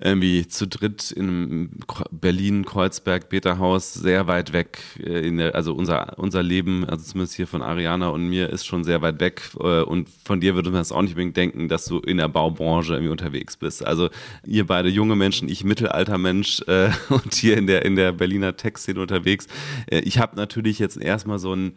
[0.00, 1.70] irgendwie zu dritt in
[2.10, 4.78] Berlin, Kreuzberg, Beta-Haus, sehr weit weg.
[4.98, 8.84] Äh, der, also unser, unser Leben, also zumindest hier von Ariana und mir, ist schon
[8.84, 9.42] sehr weit weg.
[9.60, 12.28] Äh, und von dir würde man es auch nicht unbedingt denken, dass du in der
[12.28, 13.86] Baubranche irgendwie unterwegs bist.
[13.86, 14.10] Also
[14.44, 18.56] ihr beide junge Menschen, ich mittelalter Mensch äh, und hier in der, in der Berliner
[18.56, 19.46] Tech-Szene unterwegs.
[19.86, 21.74] Äh, ich habe natürlich jetzt erstmal so ein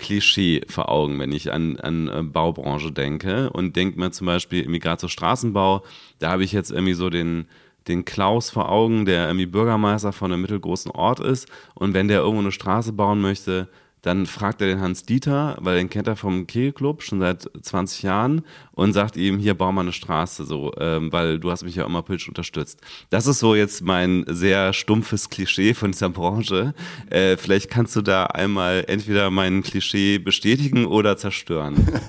[0.00, 4.62] Klischee vor Augen, wenn ich an, an äh, Baubranche denke und denke mir zum Beispiel
[4.62, 5.84] irgendwie gerade so Straßenbau,
[6.18, 7.46] da habe ich jetzt irgendwie so den,
[7.86, 12.20] den Klaus vor Augen, der irgendwie Bürgermeister von einem mittelgroßen Ort ist und wenn der
[12.20, 13.68] irgendwo eine Straße bauen möchte,
[14.02, 18.02] dann fragt er den Hans Dieter, weil den kennt er vom Kegelclub schon seit 20
[18.02, 21.74] Jahren und sagt ihm, hier bau mal eine Straße, so, ähm, weil du hast mich
[21.74, 22.80] ja immer politisch unterstützt.
[23.10, 26.74] Das ist so jetzt mein sehr stumpfes Klischee von dieser Branche.
[27.10, 31.76] Äh, vielleicht kannst du da einmal entweder mein Klischee bestätigen oder zerstören.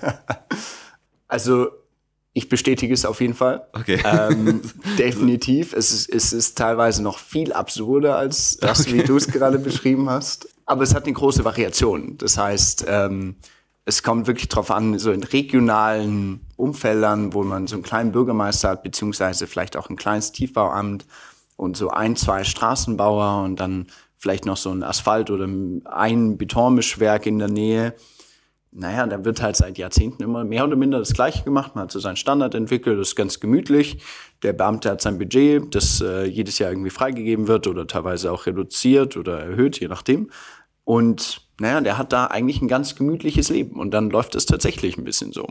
[1.31, 1.69] Also
[2.33, 3.67] ich bestätige es auf jeden Fall.
[3.73, 4.01] Okay.
[4.05, 4.61] Ähm,
[4.97, 5.73] definitiv.
[5.73, 8.93] Es ist, es ist teilweise noch viel absurder als das, okay.
[8.93, 10.47] wie du es gerade beschrieben hast.
[10.65, 12.17] Aber es hat eine große Variation.
[12.17, 13.35] Das heißt, ähm,
[13.83, 18.69] es kommt wirklich darauf an, so in regionalen Umfeldern, wo man so einen kleinen Bürgermeister
[18.69, 21.05] hat, beziehungsweise vielleicht auch ein kleines Tiefbauamt
[21.57, 27.25] und so ein, zwei Straßenbauer und dann vielleicht noch so ein Asphalt oder ein Betonmischwerk
[27.25, 27.93] in der Nähe
[28.71, 31.75] naja, da wird halt seit Jahrzehnten immer mehr oder minder das Gleiche gemacht.
[31.75, 34.01] Man hat so seinen Standard entwickelt, das ist ganz gemütlich.
[34.43, 38.45] Der Beamte hat sein Budget, das äh, jedes Jahr irgendwie freigegeben wird oder teilweise auch
[38.45, 40.29] reduziert oder erhöht, je nachdem.
[40.85, 44.97] Und naja, der hat da eigentlich ein ganz gemütliches Leben und dann läuft es tatsächlich
[44.97, 45.47] ein bisschen so.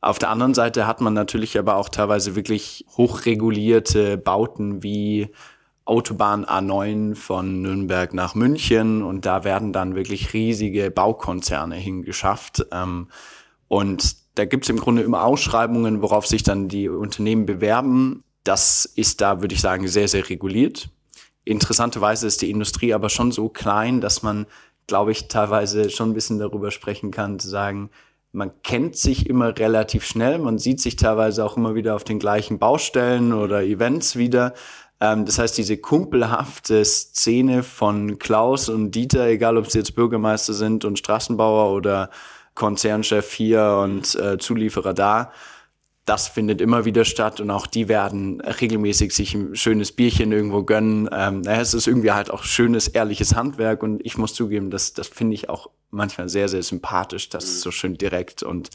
[0.00, 5.28] Auf der anderen Seite hat man natürlich aber auch teilweise wirklich hochregulierte Bauten wie
[5.86, 12.66] Autobahn A9 von Nürnberg nach München und da werden dann wirklich riesige Baukonzerne hingeschafft.
[12.72, 13.08] Ähm,
[13.68, 18.24] und da gibt's im Grunde immer Ausschreibungen, worauf sich dann die Unternehmen bewerben.
[18.44, 20.90] Das ist da, würde ich sagen, sehr, sehr reguliert.
[21.44, 24.46] Interessanterweise ist die Industrie aber schon so klein, dass man,
[24.88, 27.90] glaube ich, teilweise schon ein bisschen darüber sprechen kann, zu sagen,
[28.32, 32.18] man kennt sich immer relativ schnell, man sieht sich teilweise auch immer wieder auf den
[32.18, 34.52] gleichen Baustellen oder Events wieder.
[35.00, 40.54] Ähm, das heißt, diese kumpelhafte Szene von Klaus und Dieter, egal ob sie jetzt Bürgermeister
[40.54, 42.10] sind und Straßenbauer oder
[42.54, 45.32] Konzernchef hier und äh, Zulieferer da,
[46.06, 50.62] das findet immer wieder statt und auch die werden regelmäßig sich ein schönes Bierchen irgendwo
[50.62, 51.08] gönnen.
[51.12, 54.94] Ähm, naja, es ist irgendwie halt auch schönes, ehrliches Handwerk und ich muss zugeben, das,
[54.94, 58.70] das finde ich auch manchmal sehr, sehr sympathisch, dass es so schön direkt und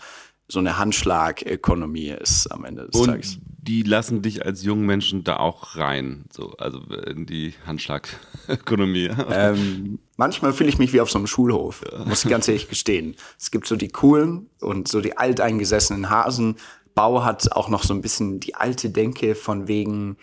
[0.50, 3.38] so eine Handschlagökonomie ist am Ende des Und Tages.
[3.62, 9.12] Die lassen dich als jungen Menschen da auch rein, so, also in die Handschlagökonomie.
[9.32, 13.16] Ähm, manchmal fühle ich mich wie auf so einem Schulhof, muss ich ganz ehrlich gestehen.
[13.40, 16.56] Es gibt so die coolen und so die alteingesessenen Hasen.
[16.96, 20.18] Bau hat auch noch so ein bisschen die alte Denke von wegen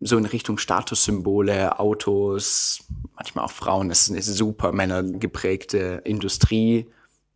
[0.00, 3.90] so in Richtung Statussymbole, Autos, manchmal auch Frauen.
[3.90, 6.88] Es ist eine super männergeprägte Industrie.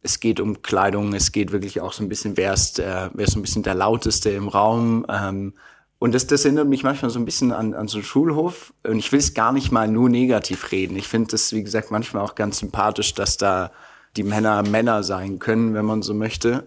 [0.02, 3.24] Es geht um Kleidung, es geht wirklich auch so ein bisschen, wer ist, äh, wer
[3.26, 5.04] ist so ein bisschen der lauteste im Raum.
[5.08, 5.54] Ähm,
[5.98, 8.74] und das, das erinnert mich manchmal so ein bisschen an, an so einen Schulhof.
[8.84, 10.96] Und ich will es gar nicht mal nur negativ reden.
[10.96, 13.72] Ich finde das, wie gesagt, manchmal auch ganz sympathisch, dass da
[14.16, 16.66] die Männer Männer sein können, wenn man so möchte.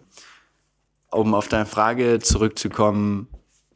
[1.11, 3.27] Um auf deine Frage zurückzukommen,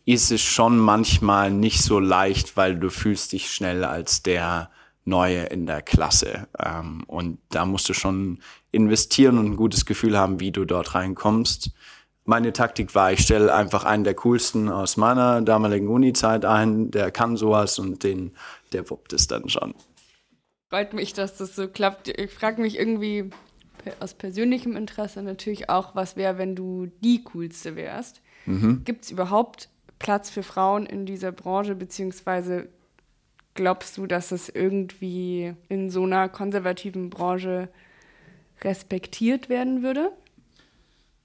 [0.05, 4.69] ist es schon manchmal nicht so leicht, weil du fühlst dich schnell als der
[5.05, 6.47] Neue in der Klasse.
[6.59, 8.39] Ähm, und da musst du schon
[8.73, 11.71] investieren und ein gutes Gefühl haben, wie du dort reinkommst.
[12.25, 17.11] Meine Taktik war, ich stelle einfach einen der coolsten aus meiner damaligen Uni-Zeit ein, der
[17.11, 18.31] kann sowas und den,
[18.71, 19.75] der wuppt es dann schon.
[20.69, 22.07] Freut mich, dass das so klappt.
[22.07, 23.29] Ich frage mich irgendwie
[23.99, 28.21] aus persönlichem Interesse natürlich auch, was wäre, wenn du die coolste wärst.
[28.45, 32.67] Gibt es überhaupt Platz für Frauen in dieser Branche, beziehungsweise
[33.53, 37.69] glaubst du, dass es irgendwie in so einer konservativen Branche
[38.63, 40.11] respektiert werden würde?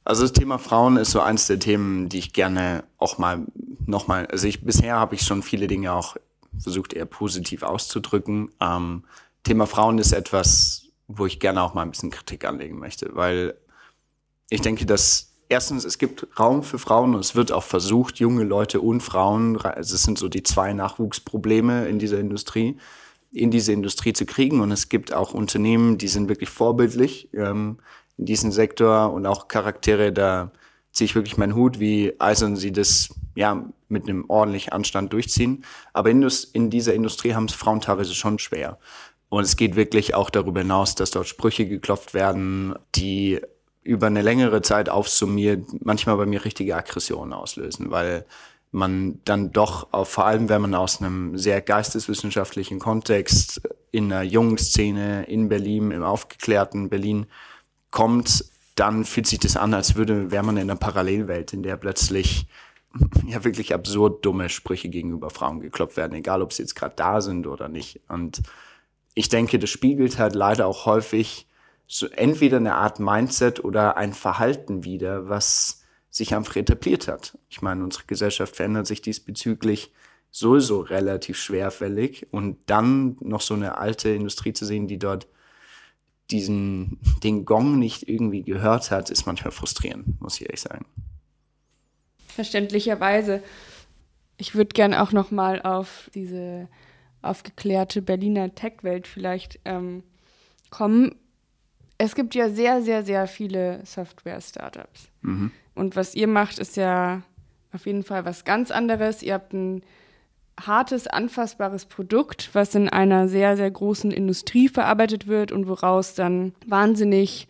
[0.05, 3.45] Also das Thema Frauen ist so eins der Themen, die ich gerne auch mal
[3.87, 6.17] nochmal, also ich bisher habe ich schon viele Dinge auch
[6.59, 8.51] versucht eher positiv auszudrücken.
[8.61, 9.05] Ähm,
[9.45, 13.55] Thema Frauen ist etwas, wo ich gerne auch mal ein bisschen Kritik anlegen möchte, weil
[14.51, 18.45] ich denke, dass erstens es gibt Raum für Frauen und es wird auch versucht, junge
[18.45, 22.79] Leute und Frauen, also es sind so die zwei Nachwuchsprobleme in dieser Industrie,
[23.33, 24.61] in diese Industrie zu kriegen.
[24.61, 27.79] Und es gibt auch Unternehmen, die sind wirklich vorbildlich ähm,
[28.17, 30.51] in diesem Sektor und auch Charaktere, da
[30.93, 35.65] ziehe ich wirklich meinen Hut, wie eisern sie das ja mit einem ordentlichen Anstand durchziehen.
[35.93, 38.79] Aber in, in dieser Industrie haben es Frauen teilweise schon schwer.
[39.29, 43.41] Und es geht wirklich auch darüber hinaus, dass dort Sprüche geklopft werden, die
[43.83, 48.27] über eine längere Zeit aufsummiert, manchmal bei mir richtige Aggressionen auslösen, weil
[48.71, 54.23] man dann doch, auch, vor allem wenn man aus einem sehr geisteswissenschaftlichen Kontext in einer
[54.23, 57.27] jungen Szene in Berlin, im aufgeklärten Berlin
[57.91, 61.77] kommt, dann fühlt sich das an, als würde, wäre man in einer Parallelwelt, in der
[61.77, 62.47] plötzlich
[63.27, 67.21] ja wirklich absurd dumme Sprüche gegenüber Frauen geklopft werden, egal ob sie jetzt gerade da
[67.21, 68.01] sind oder nicht.
[68.09, 68.43] Und
[69.15, 71.47] ich denke, das spiegelt halt leider auch häufig
[71.87, 75.78] so entweder eine Art Mindset oder ein Verhalten wider, was
[76.19, 77.39] sich einfach etabliert hat.
[77.49, 79.93] Ich meine, unsere Gesellschaft verändert sich diesbezüglich
[80.31, 85.27] sowieso relativ schwerfällig und dann noch so eine alte Industrie zu sehen, die dort
[86.31, 90.85] diesen, den Gong nicht irgendwie gehört hat, ist manchmal frustrierend, muss ich ehrlich sagen.
[92.27, 93.43] Verständlicherweise.
[94.37, 96.69] Ich würde gern auch noch mal auf diese
[97.23, 100.03] aufgeklärte Berliner Tech-Welt vielleicht ähm,
[100.71, 101.15] kommen.
[101.97, 105.09] Es gibt ja sehr, sehr, sehr viele Software-Startups.
[105.79, 107.23] Und was ihr macht, ist ja
[107.73, 109.23] auf jeden Fall was ganz anderes.
[109.23, 109.83] Ihr habt ein
[110.61, 116.53] hartes, anfassbares Produkt, was in einer sehr, sehr großen Industrie verarbeitet wird und woraus dann
[116.67, 117.47] wahnsinnig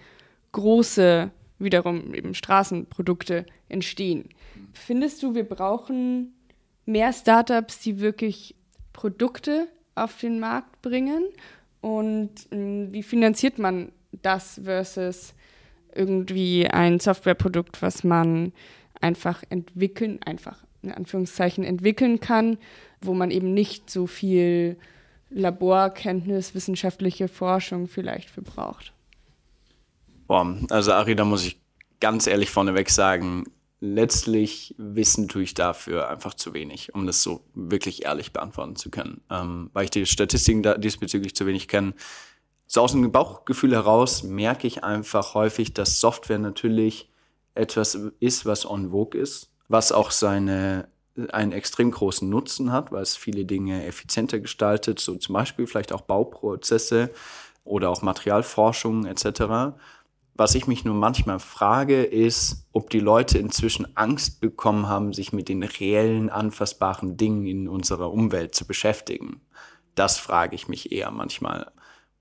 [0.53, 4.29] große, wiederum eben Straßenprodukte entstehen.
[4.75, 6.35] Findest du, wir brauchen
[6.85, 8.55] mehr Startups, die wirklich
[8.93, 11.25] Produkte auf den Markt bringen?
[11.81, 15.35] Und ähm, wie finanziert man das versus
[15.95, 18.53] irgendwie ein Softwareprodukt, was man
[19.01, 22.59] einfach entwickeln, einfach in Anführungszeichen entwickeln kann,
[23.01, 24.77] wo man eben nicht so viel
[25.31, 28.93] Laborkenntnis, wissenschaftliche Forschung vielleicht für braucht?
[30.27, 31.59] Boah, also Ari, da muss ich
[32.01, 33.45] ganz ehrlich vorneweg sagen,
[33.81, 38.91] letztlich wissen tue ich dafür einfach zu wenig, um das so wirklich ehrlich beantworten zu
[38.91, 39.21] können.
[39.31, 41.95] Ähm, weil ich die Statistiken diesbezüglich zu wenig kenne.
[42.71, 47.11] So aus dem Bauchgefühl heraus merke ich einfach häufig, dass Software natürlich
[47.55, 50.87] etwas ist, was on vogue ist, was auch seine
[51.33, 55.93] einen extrem großen Nutzen hat, weil es viele Dinge effizienter gestaltet, so zum Beispiel vielleicht
[55.93, 57.11] auch Bauprozesse
[57.65, 59.75] oder auch Materialforschung etc.
[60.35, 65.33] Was ich mich nur manchmal frage, ist, ob die Leute inzwischen Angst bekommen haben, sich
[65.33, 69.41] mit den reellen, anfassbaren Dingen in unserer Umwelt zu beschäftigen.
[69.97, 71.73] Das frage ich mich eher manchmal.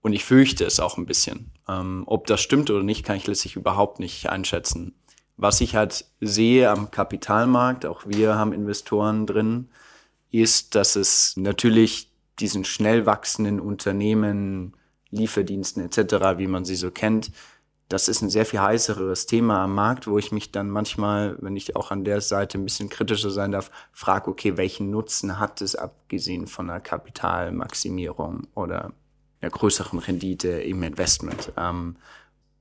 [0.01, 1.51] Und ich fürchte es auch ein bisschen.
[1.67, 4.95] Ähm, ob das stimmt oder nicht, kann ich letztlich überhaupt nicht einschätzen.
[5.36, 9.69] Was ich halt sehe am Kapitalmarkt, auch wir haben Investoren drin,
[10.31, 14.75] ist, dass es natürlich diesen schnell wachsenden Unternehmen,
[15.10, 17.31] Lieferdiensten etc., wie man sie so kennt,
[17.89, 21.55] das ist ein sehr viel heißeres Thema am Markt, wo ich mich dann manchmal, wenn
[21.55, 25.62] ich auch an der Seite ein bisschen kritischer sein darf, frage, okay, welchen Nutzen hat
[25.62, 28.91] es abgesehen von einer Kapitalmaximierung oder
[29.41, 31.52] einer größeren Rendite im Investment?
[31.58, 31.97] Ähm,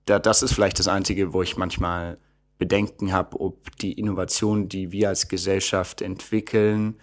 [0.04, 2.18] da, das ist vielleicht das Einzige, wo ich manchmal
[2.58, 6.96] Bedenken habe, ob die Innovation, die wir als Gesellschaft entwickeln,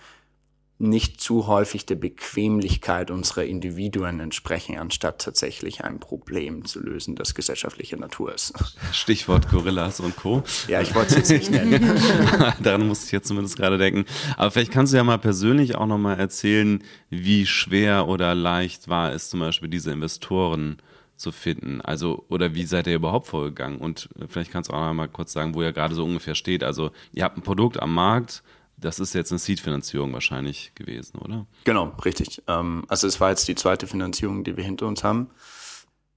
[0.84, 7.34] nicht zu häufig der Bequemlichkeit unserer Individuen entsprechen, anstatt tatsächlich ein Problem zu lösen, das
[7.34, 8.54] gesellschaftlicher Natur ist.
[8.92, 10.44] Stichwort Gorillas und Co.
[10.68, 12.00] Ja, ich wollte es jetzt nicht nennen.
[12.62, 14.06] Daran musste ich jetzt zumindest gerade denken.
[14.38, 19.14] Aber vielleicht kannst du ja mal persönlich auch nochmal erzählen, wie schwer oder leicht war
[19.14, 20.78] es zum Beispiel diese Investoren
[21.16, 21.82] zu finden?
[21.82, 23.78] Also, oder wie seid ihr überhaupt vorgegangen?
[23.78, 26.64] Und vielleicht kannst du auch noch mal kurz sagen, wo ihr gerade so ungefähr steht.
[26.64, 28.44] Also, ihr habt ein Produkt am Markt,
[28.84, 31.46] das ist jetzt eine Seed-Finanzierung wahrscheinlich gewesen, oder?
[31.64, 32.42] Genau, richtig.
[32.48, 35.30] Ähm, also es war jetzt die zweite Finanzierung, die wir hinter uns haben.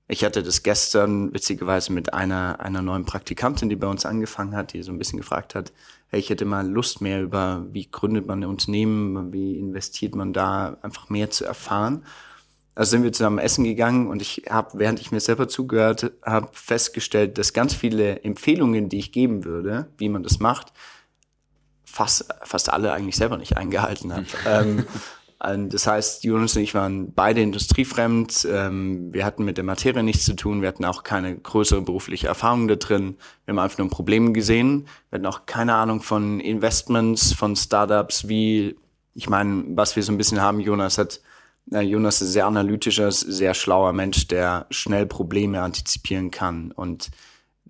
[0.09, 4.73] Ich hatte das gestern witzigerweise mit einer, einer neuen Praktikantin, die bei uns angefangen hat,
[4.73, 5.73] die so ein bisschen gefragt hat,
[6.09, 10.33] hey, ich hätte mal Lust mehr über, wie gründet man ein Unternehmen, wie investiert man
[10.33, 12.05] da, einfach mehr zu erfahren.
[12.77, 16.49] Also sind wir zusammen essen gegangen und ich habe, während ich mir selber zugehört habe,
[16.53, 20.73] festgestellt, dass ganz viele Empfehlungen, die ich geben würde, wie man das macht,
[21.97, 24.27] fast, fast alle eigentlich selber nicht eingehalten habe.
[24.47, 24.85] ähm,
[25.71, 28.47] das heißt, Jonas und ich waren beide industriefremd.
[28.51, 30.61] Ähm, wir hatten mit der Materie nichts zu tun.
[30.61, 33.17] Wir hatten auch keine größere berufliche Erfahrung da drin.
[33.45, 34.87] Wir haben einfach nur ein Problem gesehen.
[35.11, 38.77] Wir hatten auch keine Ahnung von Investments, von Startups, wie,
[39.15, 40.61] ich meine, was wir so ein bisschen haben.
[40.61, 41.21] Jonas hat
[41.69, 47.11] Jonas ist ein sehr analytischer, sehr schlauer Mensch, der schnell Probleme antizipieren kann und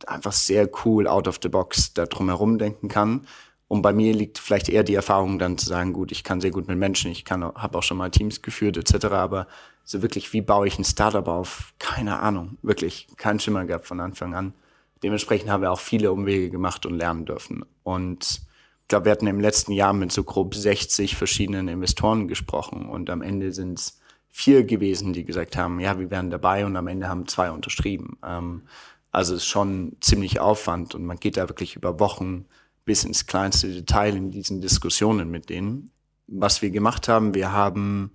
[0.07, 3.27] einfach sehr cool out of the box da drumherum denken kann.
[3.69, 6.53] Und bei mir liegt vielleicht eher die Erfahrung dann zu sagen, gut, ich kann sehr
[6.53, 9.07] gut mit Menschen, ich kann, habe auch schon mal Teams geführt etc.
[9.07, 9.49] Aber
[9.85, 11.73] so wirklich, wie baue ich ein Startup auf?
[11.79, 14.55] Keine Ahnung, wirklich kein Schimmer gehabt von Anfang an.
[15.03, 17.65] Dementsprechend haben wir auch viele Umwege gemacht und lernen dürfen.
[17.83, 18.41] Und
[18.83, 23.11] ich glaube, wir hatten im letzten Jahr mit so grob 60 verschiedenen Investoren gesprochen und
[23.11, 26.87] am Ende sind es vier gewesen, die gesagt haben, ja, wir wären dabei und am
[26.87, 28.17] Ende haben zwei unterschrieben.
[28.25, 28.63] Ähm,
[29.11, 32.45] also es ist schon ziemlich Aufwand und man geht da wirklich über Wochen
[32.87, 35.91] bis ins kleinste Detail in diesen Diskussionen mit denen.
[36.27, 38.13] Was wir gemacht haben, wir haben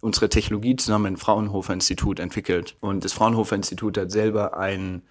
[0.00, 5.02] unsere Technologie zusammen im Fraunhofer Institut entwickelt und das Fraunhofer Institut hat selber ein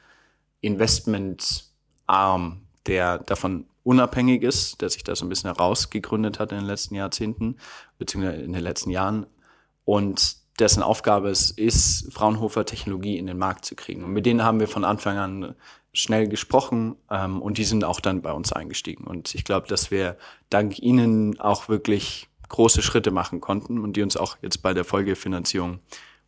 [0.61, 6.67] Investmentarm, der davon unabhängig ist, der sich da so ein bisschen herausgegründet hat in den
[6.67, 7.57] letzten Jahrzehnten,
[7.97, 9.25] beziehungsweise in den letzten Jahren.
[9.85, 14.03] Und dessen Aufgabe es ist, Fraunhofer Technologie in den Markt zu kriegen.
[14.03, 15.55] Und mit denen haben wir von Anfang an
[15.93, 19.05] schnell gesprochen ähm, und die sind auch dann bei uns eingestiegen.
[19.05, 20.17] Und ich glaube, dass wir
[20.49, 24.85] dank ihnen auch wirklich große Schritte machen konnten und die uns auch jetzt bei der
[24.85, 25.79] Folgefinanzierung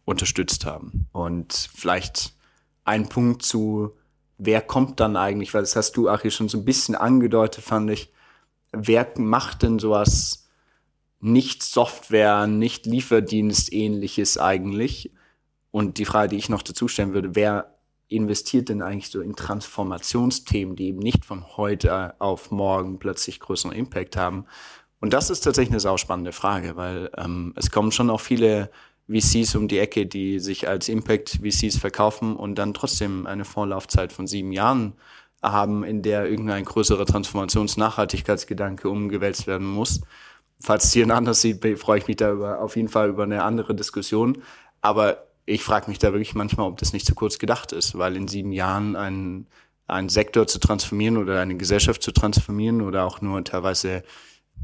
[0.06, 1.08] unterstützt haben.
[1.12, 2.34] Und vielleicht
[2.84, 3.93] ein Punkt zu
[4.38, 7.89] wer kommt dann eigentlich, weil das hast du, Achi, schon so ein bisschen angedeutet, fand
[7.89, 8.12] ich,
[8.71, 10.49] wer macht denn sowas
[11.19, 15.12] nicht Software, nicht Lieferdienst ähnliches eigentlich?
[15.71, 17.73] Und die Frage, die ich noch dazu stellen würde, wer
[18.08, 23.76] investiert denn eigentlich so in Transformationsthemen, die eben nicht von heute auf morgen plötzlich größeren
[23.76, 24.46] Impact haben?
[25.00, 28.70] Und das ist tatsächlich eine sauspannende Frage, weil ähm, es kommen schon auch viele
[29.10, 34.13] VCs um die Ecke, die sich als Impact VCs verkaufen und dann trotzdem eine Vorlaufzeit
[34.13, 34.94] von sieben Jahren
[35.42, 40.02] haben, in der irgendein größerer Transformations-Nachhaltigkeitsgedanke umgewälzt werden muss.
[40.62, 43.76] Falls es hier anders sieht, freue ich mich da auf jeden Fall über eine andere
[43.76, 44.42] Diskussion.
[44.82, 48.15] Aber ich frage mich da wirklich manchmal, ob das nicht zu kurz gedacht ist, weil
[48.15, 49.47] in sieben Jahren ein,
[49.88, 54.03] einen Sektor zu transformieren oder eine Gesellschaft zu transformieren oder auch nur teilweise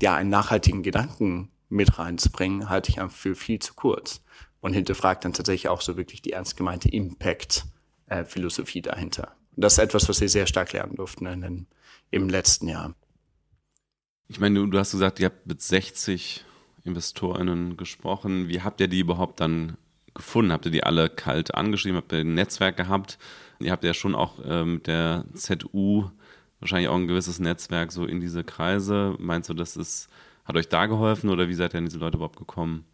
[0.01, 4.23] ja einen nachhaltigen Gedanken mit reinzubringen, halte ich einfach für viel zu kurz
[4.61, 9.35] und hinterfragt dann tatsächlich auch so wirklich die ernst gemeinte Impact-Philosophie dahinter.
[9.55, 11.67] Und das ist etwas, was wir sehr stark lernen durften in den,
[12.11, 12.95] im letzten Jahr.
[14.27, 16.45] Ich meine, du, du hast gesagt, ihr habt mit 60
[16.83, 18.47] InvestorInnen gesprochen.
[18.47, 19.77] Wie habt ihr die überhaupt dann
[20.19, 20.51] gefunden?
[20.51, 21.97] Habt ihr die alle kalt angeschrieben?
[21.97, 23.17] Habt ihr ein Netzwerk gehabt?
[23.59, 26.09] Ihr habt ja schon auch äh, mit der ZU
[26.59, 29.15] wahrscheinlich auch ein gewisses Netzwerk so in diese Kreise.
[29.19, 30.09] Meinst du, das ist,
[30.45, 32.85] hat euch da geholfen oder wie seid ihr an diese Leute überhaupt gekommen?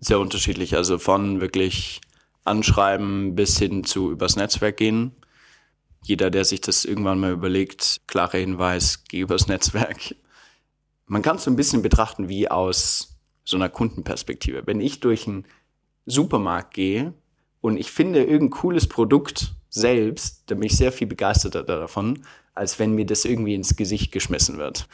[0.00, 0.76] Sehr unterschiedlich.
[0.76, 2.00] Also von wirklich
[2.44, 5.12] anschreiben bis hin zu übers Netzwerk gehen.
[6.02, 10.16] Jeder, der sich das irgendwann mal überlegt, klarer Hinweis, geh übers Netzwerk.
[11.06, 14.62] Man kann es so ein bisschen betrachten wie aus so einer Kundenperspektive.
[14.66, 15.46] Wenn ich durch einen
[16.06, 17.14] Supermarkt gehe
[17.60, 22.24] und ich finde irgendein cooles Produkt selbst, dann bin ich sehr viel begeisterter davon,
[22.54, 24.88] als wenn mir das irgendwie ins Gesicht geschmissen wird.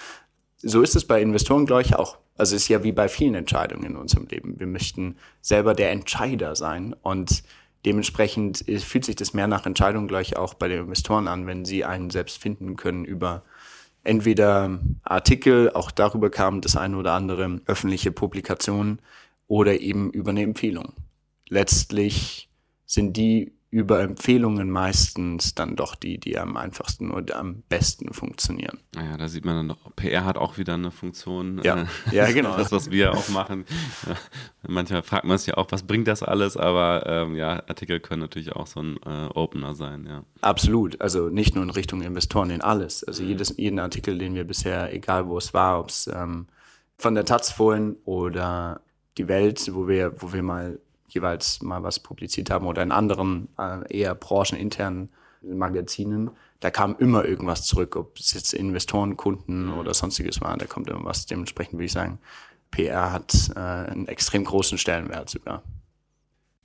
[0.58, 2.18] So ist es bei Investoren, glaube ich, auch.
[2.36, 4.58] Also es ist ja wie bei vielen Entscheidungen in unserem Leben.
[4.60, 7.42] Wir möchten selber der Entscheider sein und
[7.84, 11.84] dementsprechend fühlt sich das mehr nach Entscheidung gleich auch bei den Investoren an, wenn sie
[11.84, 13.42] einen selbst finden können über
[14.04, 19.00] entweder Artikel, auch darüber kam das eine oder andere öffentliche Publikation
[19.48, 20.92] oder eben über eine Empfehlung.
[21.48, 22.48] Letztlich
[22.86, 28.78] sind die über Empfehlungen meistens dann doch die, die am einfachsten oder am besten funktionieren.
[28.94, 31.60] Naja, da sieht man dann noch, PR hat auch wieder eine Funktion.
[31.62, 32.56] Ja, äh, ja genau.
[32.56, 33.66] Das, was wir auch machen.
[34.66, 38.22] Manchmal fragt man sich ja auch, was bringt das alles, aber ähm, ja, Artikel können
[38.22, 40.24] natürlich auch so ein äh, Opener sein, ja.
[40.40, 43.04] Absolut, also nicht nur in Richtung Investoren, in alles.
[43.04, 46.46] Also jedes, jeden Artikel, den wir bisher, egal wo es war, ob es ähm,
[46.96, 48.80] von der Taz vorhin oder
[49.16, 50.78] die Welt, wo wir, wo wir mal
[51.08, 55.08] jeweils mal was publiziert haben oder in anderen äh, eher brancheninternen
[55.42, 56.30] Magazinen,
[56.60, 60.90] da kam immer irgendwas zurück, ob es jetzt Investoren, Kunden oder sonstiges war, da kommt
[60.90, 61.26] immer was.
[61.26, 62.18] Dementsprechend würde ich sagen,
[62.70, 65.62] PR hat äh, einen extrem großen Stellenwert sogar.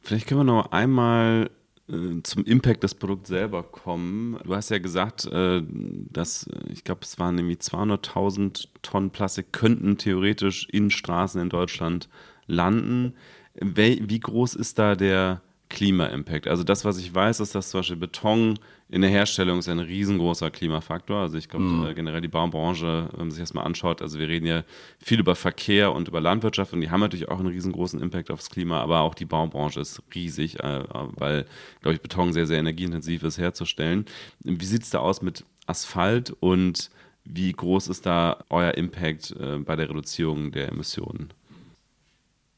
[0.02, 1.50] Vielleicht können wir noch einmal
[1.88, 4.40] äh, zum Impact des Produkts selber kommen.
[4.44, 9.98] Du hast ja gesagt, äh, dass ich glaube, es waren nämlich 200.000 Tonnen Plastik könnten
[9.98, 12.10] theoretisch in Straßen in Deutschland
[12.48, 13.14] landen.
[13.56, 16.48] Wie groß ist da der Klima-Impact?
[16.48, 19.80] Also das, was ich weiß, ist, dass zum Beispiel Beton in der Herstellung ist ein
[19.80, 21.22] riesengroßer Klimafaktor.
[21.22, 21.96] Also ich glaube mhm.
[21.96, 24.64] generell die Baubranche, wenn man sich das mal anschaut, also wir reden ja
[25.00, 28.52] viel über Verkehr und über Landwirtschaft und die haben natürlich auch einen riesengroßen Impact aufs
[28.52, 30.84] Klima, aber auch die Baubranche ist riesig, äh,
[31.16, 31.46] weil,
[31.82, 34.06] glaube ich, Beton sehr, sehr energieintensiv ist herzustellen.
[34.42, 36.92] Wie sieht es da aus mit Asphalt und
[37.26, 41.30] wie groß ist da euer Impact äh, bei der Reduzierung der Emissionen?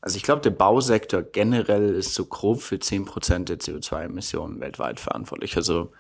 [0.06, 5.58] Also ich glaube, der Bausektor generell ist so grob für 10% der CO2-Emissionen weltweit verantwortlich.
[5.58, 5.94] Also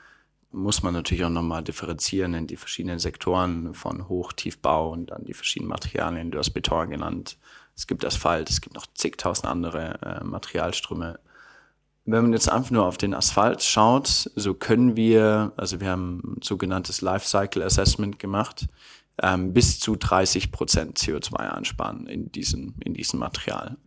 [0.51, 5.25] muss man natürlich auch nochmal differenzieren in die verschiedenen Sektoren von Hoch-, Tiefbau und dann
[5.25, 6.29] die verschiedenen Materialien.
[6.29, 7.39] Du hast Beton genannt.
[7.75, 11.17] Es gibt Asphalt, es gibt noch zigtausend andere äh, Materialströme.
[12.05, 16.21] Wenn man jetzt einfach nur auf den Asphalt schaut, so können wir, also wir haben
[16.37, 18.67] ein sogenanntes Lifecycle Assessment gemacht,
[19.19, 23.77] ähm, bis zu 30 Prozent CO2 einsparen in diesem, in diesem Material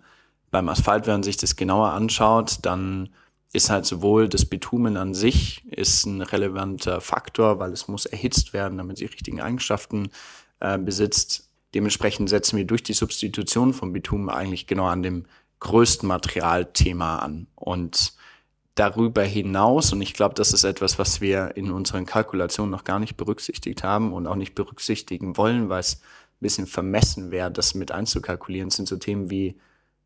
[0.50, 3.10] beim Asphalt, wenn man sich das genauer anschaut, dann
[3.52, 8.52] ist halt sowohl das Bitumen an sich ist ein relevanter Faktor, weil es muss erhitzt
[8.52, 10.10] werden, damit sie richtigen Eigenschaften
[10.60, 11.48] äh, besitzt.
[11.74, 15.24] Dementsprechend setzen wir durch die Substitution von Bitumen eigentlich genau an dem
[15.60, 17.46] größten Materialthema an.
[17.54, 18.14] Und
[18.74, 22.98] darüber hinaus, und ich glaube, das ist etwas, was wir in unseren Kalkulationen noch gar
[22.98, 27.74] nicht berücksichtigt haben und auch nicht berücksichtigen wollen, weil es ein bisschen vermessen wäre, das
[27.74, 29.56] mit einzukalkulieren, sind so Themen wie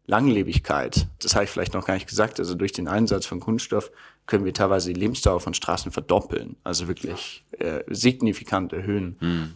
[0.06, 3.90] Langlebigkeit, das habe ich vielleicht noch gar nicht gesagt, also durch den Einsatz von Kunststoff
[4.26, 9.16] können wir teilweise die Lebensdauer von Straßen verdoppeln, also wirklich äh, signifikant erhöhen.
[9.20, 9.52] Mhm.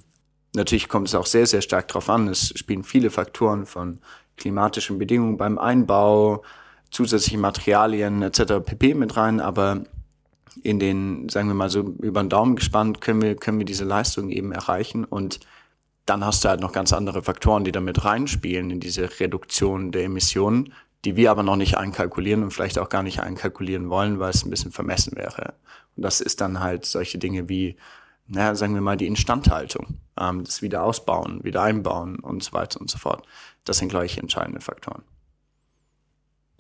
[0.54, 2.28] Natürlich kommt es auch sehr, sehr stark darauf an.
[2.28, 3.98] Es spielen viele Faktoren von
[4.36, 6.44] klimatischen Bedingungen beim Einbau,
[6.90, 8.64] zusätzliche Materialien etc.
[8.64, 8.94] pp.
[8.94, 9.84] mit rein, aber
[10.62, 13.84] in den, sagen wir mal so, über den Daumen gespannt, können wir, können wir diese
[13.84, 15.40] Leistung eben erreichen und
[16.06, 20.04] dann hast du halt noch ganz andere Faktoren, die damit reinspielen in diese Reduktion der
[20.04, 20.72] Emissionen,
[21.04, 24.44] die wir aber noch nicht einkalkulieren und vielleicht auch gar nicht einkalkulieren wollen, weil es
[24.44, 25.54] ein bisschen vermessen wäre.
[25.96, 27.76] Und das ist dann halt solche Dinge wie,
[28.28, 32.80] naja, sagen wir mal, die Instandhaltung, ähm, das wieder ausbauen, wieder einbauen und so weiter
[32.80, 33.26] und so fort.
[33.64, 35.02] Das sind, glaube ich, entscheidende Faktoren.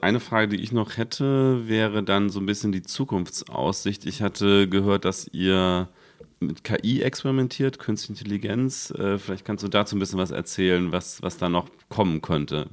[0.00, 4.04] Eine Frage, die ich noch hätte, wäre dann so ein bisschen die Zukunftsaussicht.
[4.04, 5.88] Ich hatte gehört, dass ihr
[6.40, 8.90] mit KI experimentiert, Künstliche Intelligenz.
[8.90, 12.68] Äh, vielleicht kannst du dazu ein bisschen was erzählen, was, was da noch kommen könnte.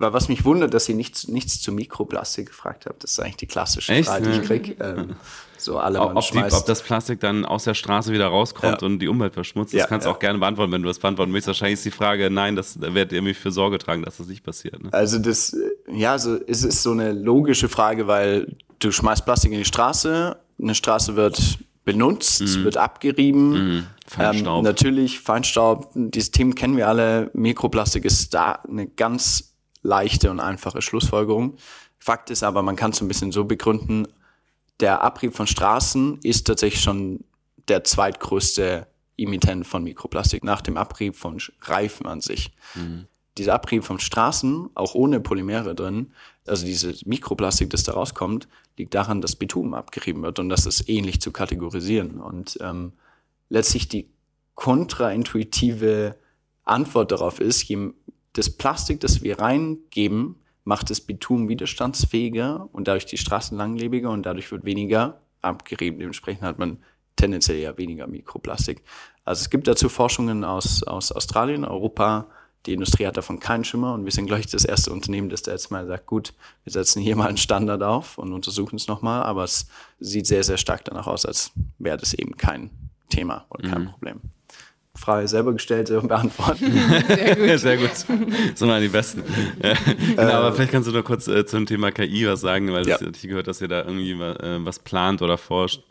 [0.00, 3.02] Was mich wundert, dass ihr nichts, nichts zu Mikroplastik gefragt habt.
[3.02, 4.08] Das ist eigentlich die klassische Echt?
[4.08, 4.76] Frage, die ich kriege.
[4.80, 5.16] Ähm,
[5.56, 8.86] so alle ob, die, ob, das Plastik dann aus der Straße wieder rauskommt ja.
[8.86, 10.14] und die Umwelt verschmutzt, das ja, kannst du ja.
[10.14, 11.48] auch gerne beantworten, wenn du das beantworten möchtest.
[11.48, 14.28] Wahrscheinlich ist die Frage, nein, das, da werdet ihr mich für Sorge tragen, dass das
[14.28, 14.80] nicht passiert.
[14.80, 14.92] Ne?
[14.92, 15.56] Also das,
[15.92, 20.36] ja, also es ist so eine logische Frage, weil du schmeißt Plastik in die Straße,
[20.60, 22.64] eine Straße wird benutzt, mhm.
[22.64, 23.76] wird abgerieben.
[23.76, 23.86] Mhm.
[24.06, 24.58] Feinstaub.
[24.58, 27.30] Ähm, natürlich Feinstaub, dieses Thema kennen wir alle.
[27.32, 31.56] Mikroplastik ist da eine ganz leichte und einfache Schlussfolgerung.
[31.98, 34.06] Fakt ist aber, man kann es ein bisschen so begründen,
[34.80, 37.24] der Abrieb von Straßen ist tatsächlich schon
[37.68, 38.86] der zweitgrößte
[39.16, 42.52] Emittent von Mikroplastik nach dem Abrieb von Reifen an sich.
[42.74, 43.06] Mhm
[43.38, 46.12] dieser Abrieb von Straßen, auch ohne Polymere drin,
[46.48, 50.88] also dieses Mikroplastik, das da rauskommt, liegt daran, dass Bitumen abgerieben wird und das ist
[50.88, 52.20] ähnlich zu kategorisieren.
[52.20, 52.92] Und ähm,
[53.48, 54.08] letztlich die
[54.54, 56.16] kontraintuitive
[56.64, 57.90] Antwort darauf ist, je,
[58.32, 64.24] das Plastik, das wir reingeben, macht das Bitumen widerstandsfähiger und dadurch die Straßen langlebiger und
[64.24, 65.98] dadurch wird weniger abgerieben.
[65.98, 66.78] Dementsprechend hat man
[67.16, 68.82] tendenziell eher weniger Mikroplastik.
[69.24, 72.28] Also es gibt dazu Forschungen aus, aus Australien, Europa,
[72.66, 75.42] die Industrie hat davon keinen Schimmer und wir sind, glaube ich, das erste Unternehmen, das
[75.42, 76.34] da jetzt mal sagt, gut,
[76.64, 79.66] wir setzen hier mal einen Standard auf und untersuchen es nochmal, aber es
[80.00, 82.70] sieht sehr, sehr stark danach aus, als wäre das eben kein
[83.08, 83.90] Thema und kein mhm.
[83.90, 84.20] Problem.
[84.98, 86.72] Frage selber gestellte und beantworten.
[87.08, 87.58] Sehr gut.
[87.60, 87.90] Sehr gut.
[88.56, 89.22] So mal die Besten.
[89.62, 89.74] Ja.
[90.16, 93.00] Genau, aber vielleicht kannst du noch kurz äh, zum Thema KI was sagen, weil das,
[93.00, 93.06] ja.
[93.06, 95.82] ich gehört, dass ihr da irgendwie äh, was plant oder forscht.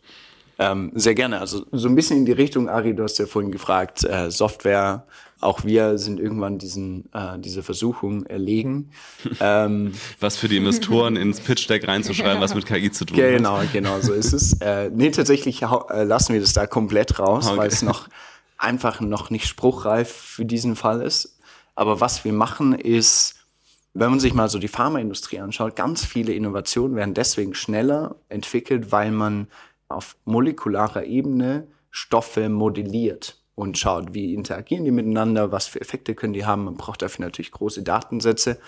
[0.60, 1.39] Ähm, sehr gerne.
[1.39, 5.05] Also so ein bisschen in die Richtung, Ari, du hast ja vorhin gefragt, äh, Software,
[5.39, 8.89] auch wir sind irgendwann diesen, äh, diese Versuchung erlegen.
[9.39, 13.24] ähm, was für die Investoren ins Pitch Deck reinzuschreiben, was mit KI zu tun hat.
[13.24, 14.53] Genau, genau, so ist es.
[14.62, 17.58] Äh, nee, tatsächlich äh, lassen wir das da komplett raus, okay.
[17.58, 18.08] weil es noch
[18.58, 21.38] einfach noch nicht spruchreif für diesen Fall ist.
[21.76, 23.36] Aber was wir machen ist,
[23.93, 28.91] wenn man sich mal so die Pharmaindustrie anschaut, ganz viele Innovationen werden deswegen schneller entwickelt,
[28.91, 29.47] weil man
[29.89, 36.33] auf molekularer Ebene Stoffe modelliert und schaut, wie interagieren die miteinander, was für Effekte können
[36.33, 36.65] die haben.
[36.65, 38.59] Man braucht dafür natürlich große Datensätze.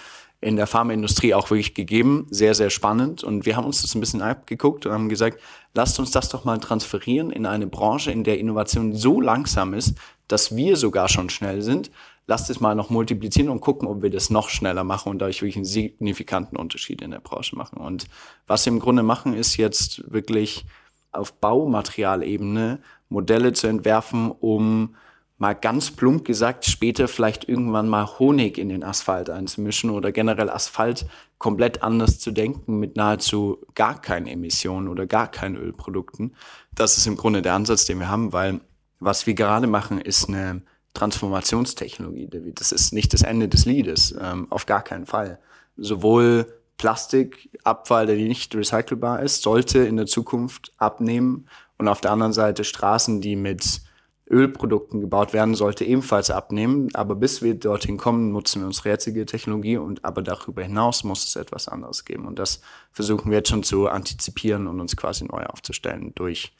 [0.41, 3.23] In der Pharmaindustrie auch wirklich gegeben, sehr, sehr spannend.
[3.23, 5.39] Und wir haben uns das ein bisschen abgeguckt und haben gesagt,
[5.75, 9.95] lasst uns das doch mal transferieren in eine Branche, in der Innovation so langsam ist,
[10.27, 11.91] dass wir sogar schon schnell sind.
[12.25, 15.41] Lasst es mal noch multiplizieren und gucken, ob wir das noch schneller machen und dadurch
[15.41, 17.77] wirklich einen signifikanten Unterschied in der Branche machen.
[17.77, 18.05] Und
[18.47, 20.65] was wir im Grunde machen, ist jetzt wirklich
[21.11, 22.79] auf Baumaterialebene
[23.09, 24.95] Modelle zu entwerfen, um
[25.39, 30.49] mal ganz plump gesagt, später vielleicht irgendwann mal Honig in den Asphalt einzumischen oder generell
[30.49, 31.05] Asphalt
[31.37, 36.35] komplett anders zu denken mit nahezu gar keinen Emissionen oder gar keinen Ölprodukten.
[36.75, 38.59] Das ist im Grunde der Ansatz, den wir haben, weil
[38.99, 40.61] was wir gerade machen, ist eine
[40.93, 42.29] Transformationstechnologie.
[42.53, 45.39] Das ist nicht das Ende des Liedes, ähm, auf gar keinen Fall.
[45.77, 51.47] Sowohl Plastikabfall, der nicht recycelbar ist, sollte in der Zukunft abnehmen.
[51.77, 53.81] Und auf der anderen Seite Straßen, die mit
[54.29, 56.87] Ölprodukten gebaut werden, sollte ebenfalls abnehmen.
[56.93, 61.27] Aber bis wir dorthin kommen, nutzen wir unsere jetzige Technologie und aber darüber hinaus muss
[61.27, 62.25] es etwas anderes geben.
[62.25, 62.61] Und das
[62.93, 66.53] versuchen wir jetzt schon zu antizipieren und uns quasi neu aufzustellen durch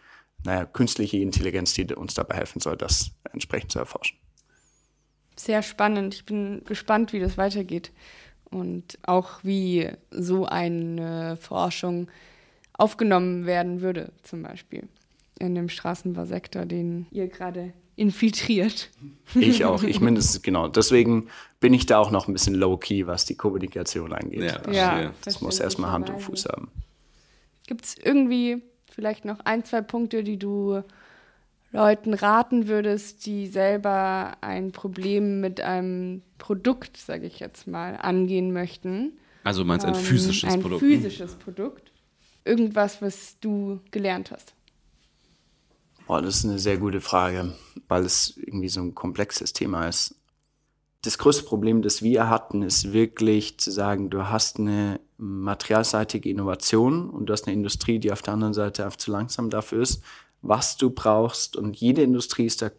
[0.43, 4.17] naja, künstliche Intelligenz, die uns dabei helfen soll, das entsprechend zu erforschen.
[5.38, 6.13] Sehr spannend.
[6.13, 7.91] Ich bin gespannt, wie das weitergeht
[8.52, 12.08] und auch wie so eine Forschung
[12.74, 14.84] aufgenommen werden würde, zum Beispiel
[15.39, 18.89] in dem Straßenbausektor, den ihr gerade infiltriert.
[19.36, 20.68] Ich auch, ich mindestens, genau.
[20.70, 21.28] Deswegen
[21.60, 24.41] bin ich da auch noch ein bisschen low-key, was die Kommunikation angeht.
[24.41, 26.72] Ja, ja das, das muss erstmal Hand und Fuß haben.
[27.68, 30.82] Gibt es irgendwie vielleicht noch ein, zwei Punkte, die du
[31.72, 38.51] Leuten raten würdest, die selber ein Problem mit einem Produkt, sage ich jetzt mal, angehen
[38.51, 39.13] möchten?
[39.43, 40.82] Also meinst du ein ähm, physisches ein Produkt?
[40.82, 41.91] Ein physisches Produkt.
[42.43, 44.53] Irgendwas, was du gelernt hast.
[46.07, 47.53] Boah, das ist eine sehr gute Frage,
[47.88, 50.15] weil es irgendwie so ein komplexes Thema ist.
[51.03, 57.09] Das größte Problem, das wir hatten, ist wirklich zu sagen, du hast eine materialseitige Innovation
[57.09, 60.03] und du hast eine Industrie, die auf der anderen Seite einfach zu langsam dafür ist,
[60.42, 61.56] was du brauchst.
[61.56, 62.72] Und jede Industrie ist da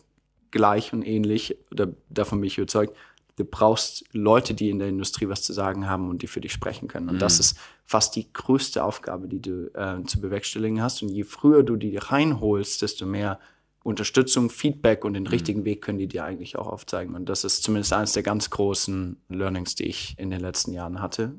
[0.51, 2.95] gleich und ähnlich, oder davon bin ich überzeugt
[3.41, 6.53] du brauchst Leute, die in der Industrie was zu sagen haben und die für dich
[6.53, 7.09] sprechen können.
[7.09, 7.21] Und mhm.
[7.21, 11.03] das ist fast die größte Aufgabe, die du äh, zu bewerkstelligen hast.
[11.03, 13.41] Und je früher du die reinholst, desto mehr
[13.83, 15.31] Unterstützung, Feedback und den mhm.
[15.31, 17.15] richtigen Weg können die dir eigentlich auch aufzeigen.
[17.15, 21.01] Und das ist zumindest eines der ganz großen Learnings, die ich in den letzten Jahren
[21.01, 21.35] hatte.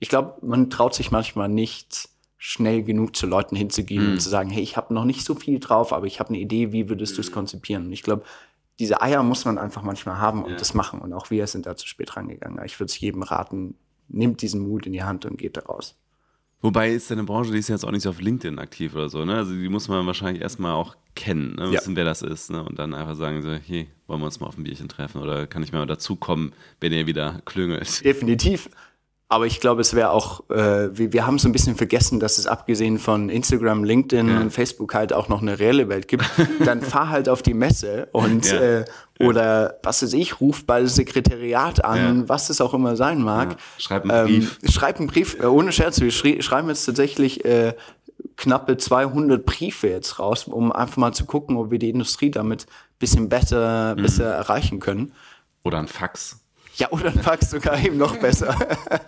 [0.00, 2.08] Ich glaube, man traut sich manchmal nicht
[2.46, 4.12] schnell genug zu Leuten hinzugehen mhm.
[4.12, 6.38] und zu sagen, hey, ich habe noch nicht so viel drauf, aber ich habe eine
[6.38, 7.16] Idee, wie würdest mhm.
[7.16, 7.86] du es konzipieren?
[7.86, 8.22] Und ich glaube,
[8.78, 10.56] diese Eier muss man einfach manchmal haben und ja.
[10.56, 11.00] das machen.
[11.00, 12.64] Und auch wir sind da zu spät rangegangen.
[12.64, 13.74] Ich würde es jedem raten,
[14.06, 15.96] nimmt diesen Mut in die Hand und geht da raus.
[16.62, 19.24] Wobei ist eine Branche, die ist jetzt auch nicht so auf LinkedIn aktiv oder so,
[19.24, 19.34] ne?
[19.34, 21.72] Also die muss man wahrscheinlich erstmal auch kennen, ne?
[21.72, 21.96] wissen, ja.
[21.96, 22.62] wer das ist, ne?
[22.62, 25.48] Und dann einfach sagen so, hey, wollen wir uns mal auf ein Bierchen treffen oder
[25.48, 28.04] kann ich mal dazukommen, wenn ihr wieder klüngelt?
[28.04, 28.70] Definitiv.
[29.28, 32.38] Aber ich glaube, es wäre auch, äh, wir, wir haben so ein bisschen vergessen, dass
[32.38, 34.40] es abgesehen von Instagram, LinkedIn ja.
[34.40, 36.24] und Facebook halt auch noch eine reelle Welt gibt.
[36.64, 38.60] Dann fahr halt auf die Messe und ja.
[38.60, 38.84] äh,
[39.18, 42.28] oder was weiß ich, ruf bei das Sekretariat an, ja.
[42.28, 43.56] was es auch immer sein mag.
[43.78, 44.58] Schreib einen Brief.
[44.62, 47.74] Ähm, schreib einen Brief, äh, ohne Scherz, wir schrie, schreiben jetzt tatsächlich äh,
[48.36, 52.66] knappe 200 Briefe jetzt raus, um einfach mal zu gucken, ob wir die Industrie damit
[53.00, 54.02] bisschen besser, mhm.
[54.02, 55.12] besser erreichen können.
[55.64, 56.45] Oder ein Fax.
[56.76, 58.54] Ja, oder ein Fax sogar eben noch besser.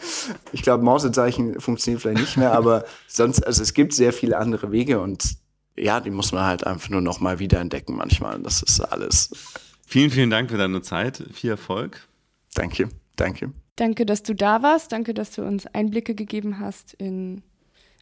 [0.53, 4.73] ich glaube, Mausezeichen funktioniert vielleicht nicht mehr, aber sonst, also es gibt sehr viele andere
[4.73, 5.37] Wege und
[5.77, 8.39] ja, die muss man halt einfach nur noch mal wieder entdecken manchmal.
[8.41, 9.31] Das ist alles.
[9.87, 11.23] Vielen, vielen Dank für deine Zeit.
[11.33, 12.09] Viel Erfolg.
[12.55, 13.53] Danke, danke.
[13.77, 14.93] Danke, dass du da warst.
[14.93, 17.43] Danke, dass du uns Einblicke gegeben hast in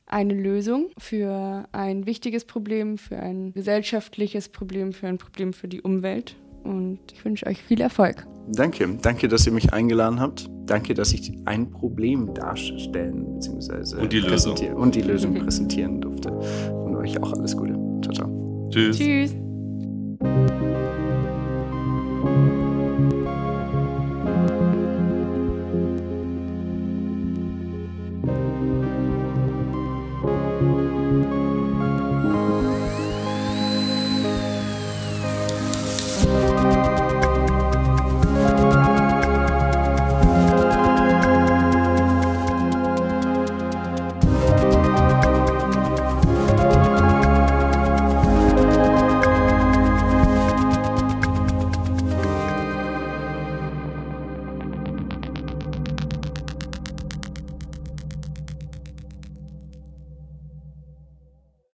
[0.06, 5.82] eine Lösung für ein wichtiges Problem, für ein gesellschaftliches Problem, für ein Problem für die
[5.82, 6.36] Umwelt.
[6.66, 8.26] Und ich wünsche euch viel Erfolg.
[8.48, 10.48] Danke, danke, dass ihr mich eingeladen habt.
[10.66, 14.02] Danke, dass ich ein Problem darstellen bzw.
[14.02, 14.56] Und die Lösung.
[14.74, 16.30] Und die Lösung präsentieren durfte.
[16.30, 17.74] Und euch auch alles Gute.
[18.02, 18.68] Ciao, ciao.
[18.70, 18.98] Tschüss.
[18.98, 19.45] Tschüss.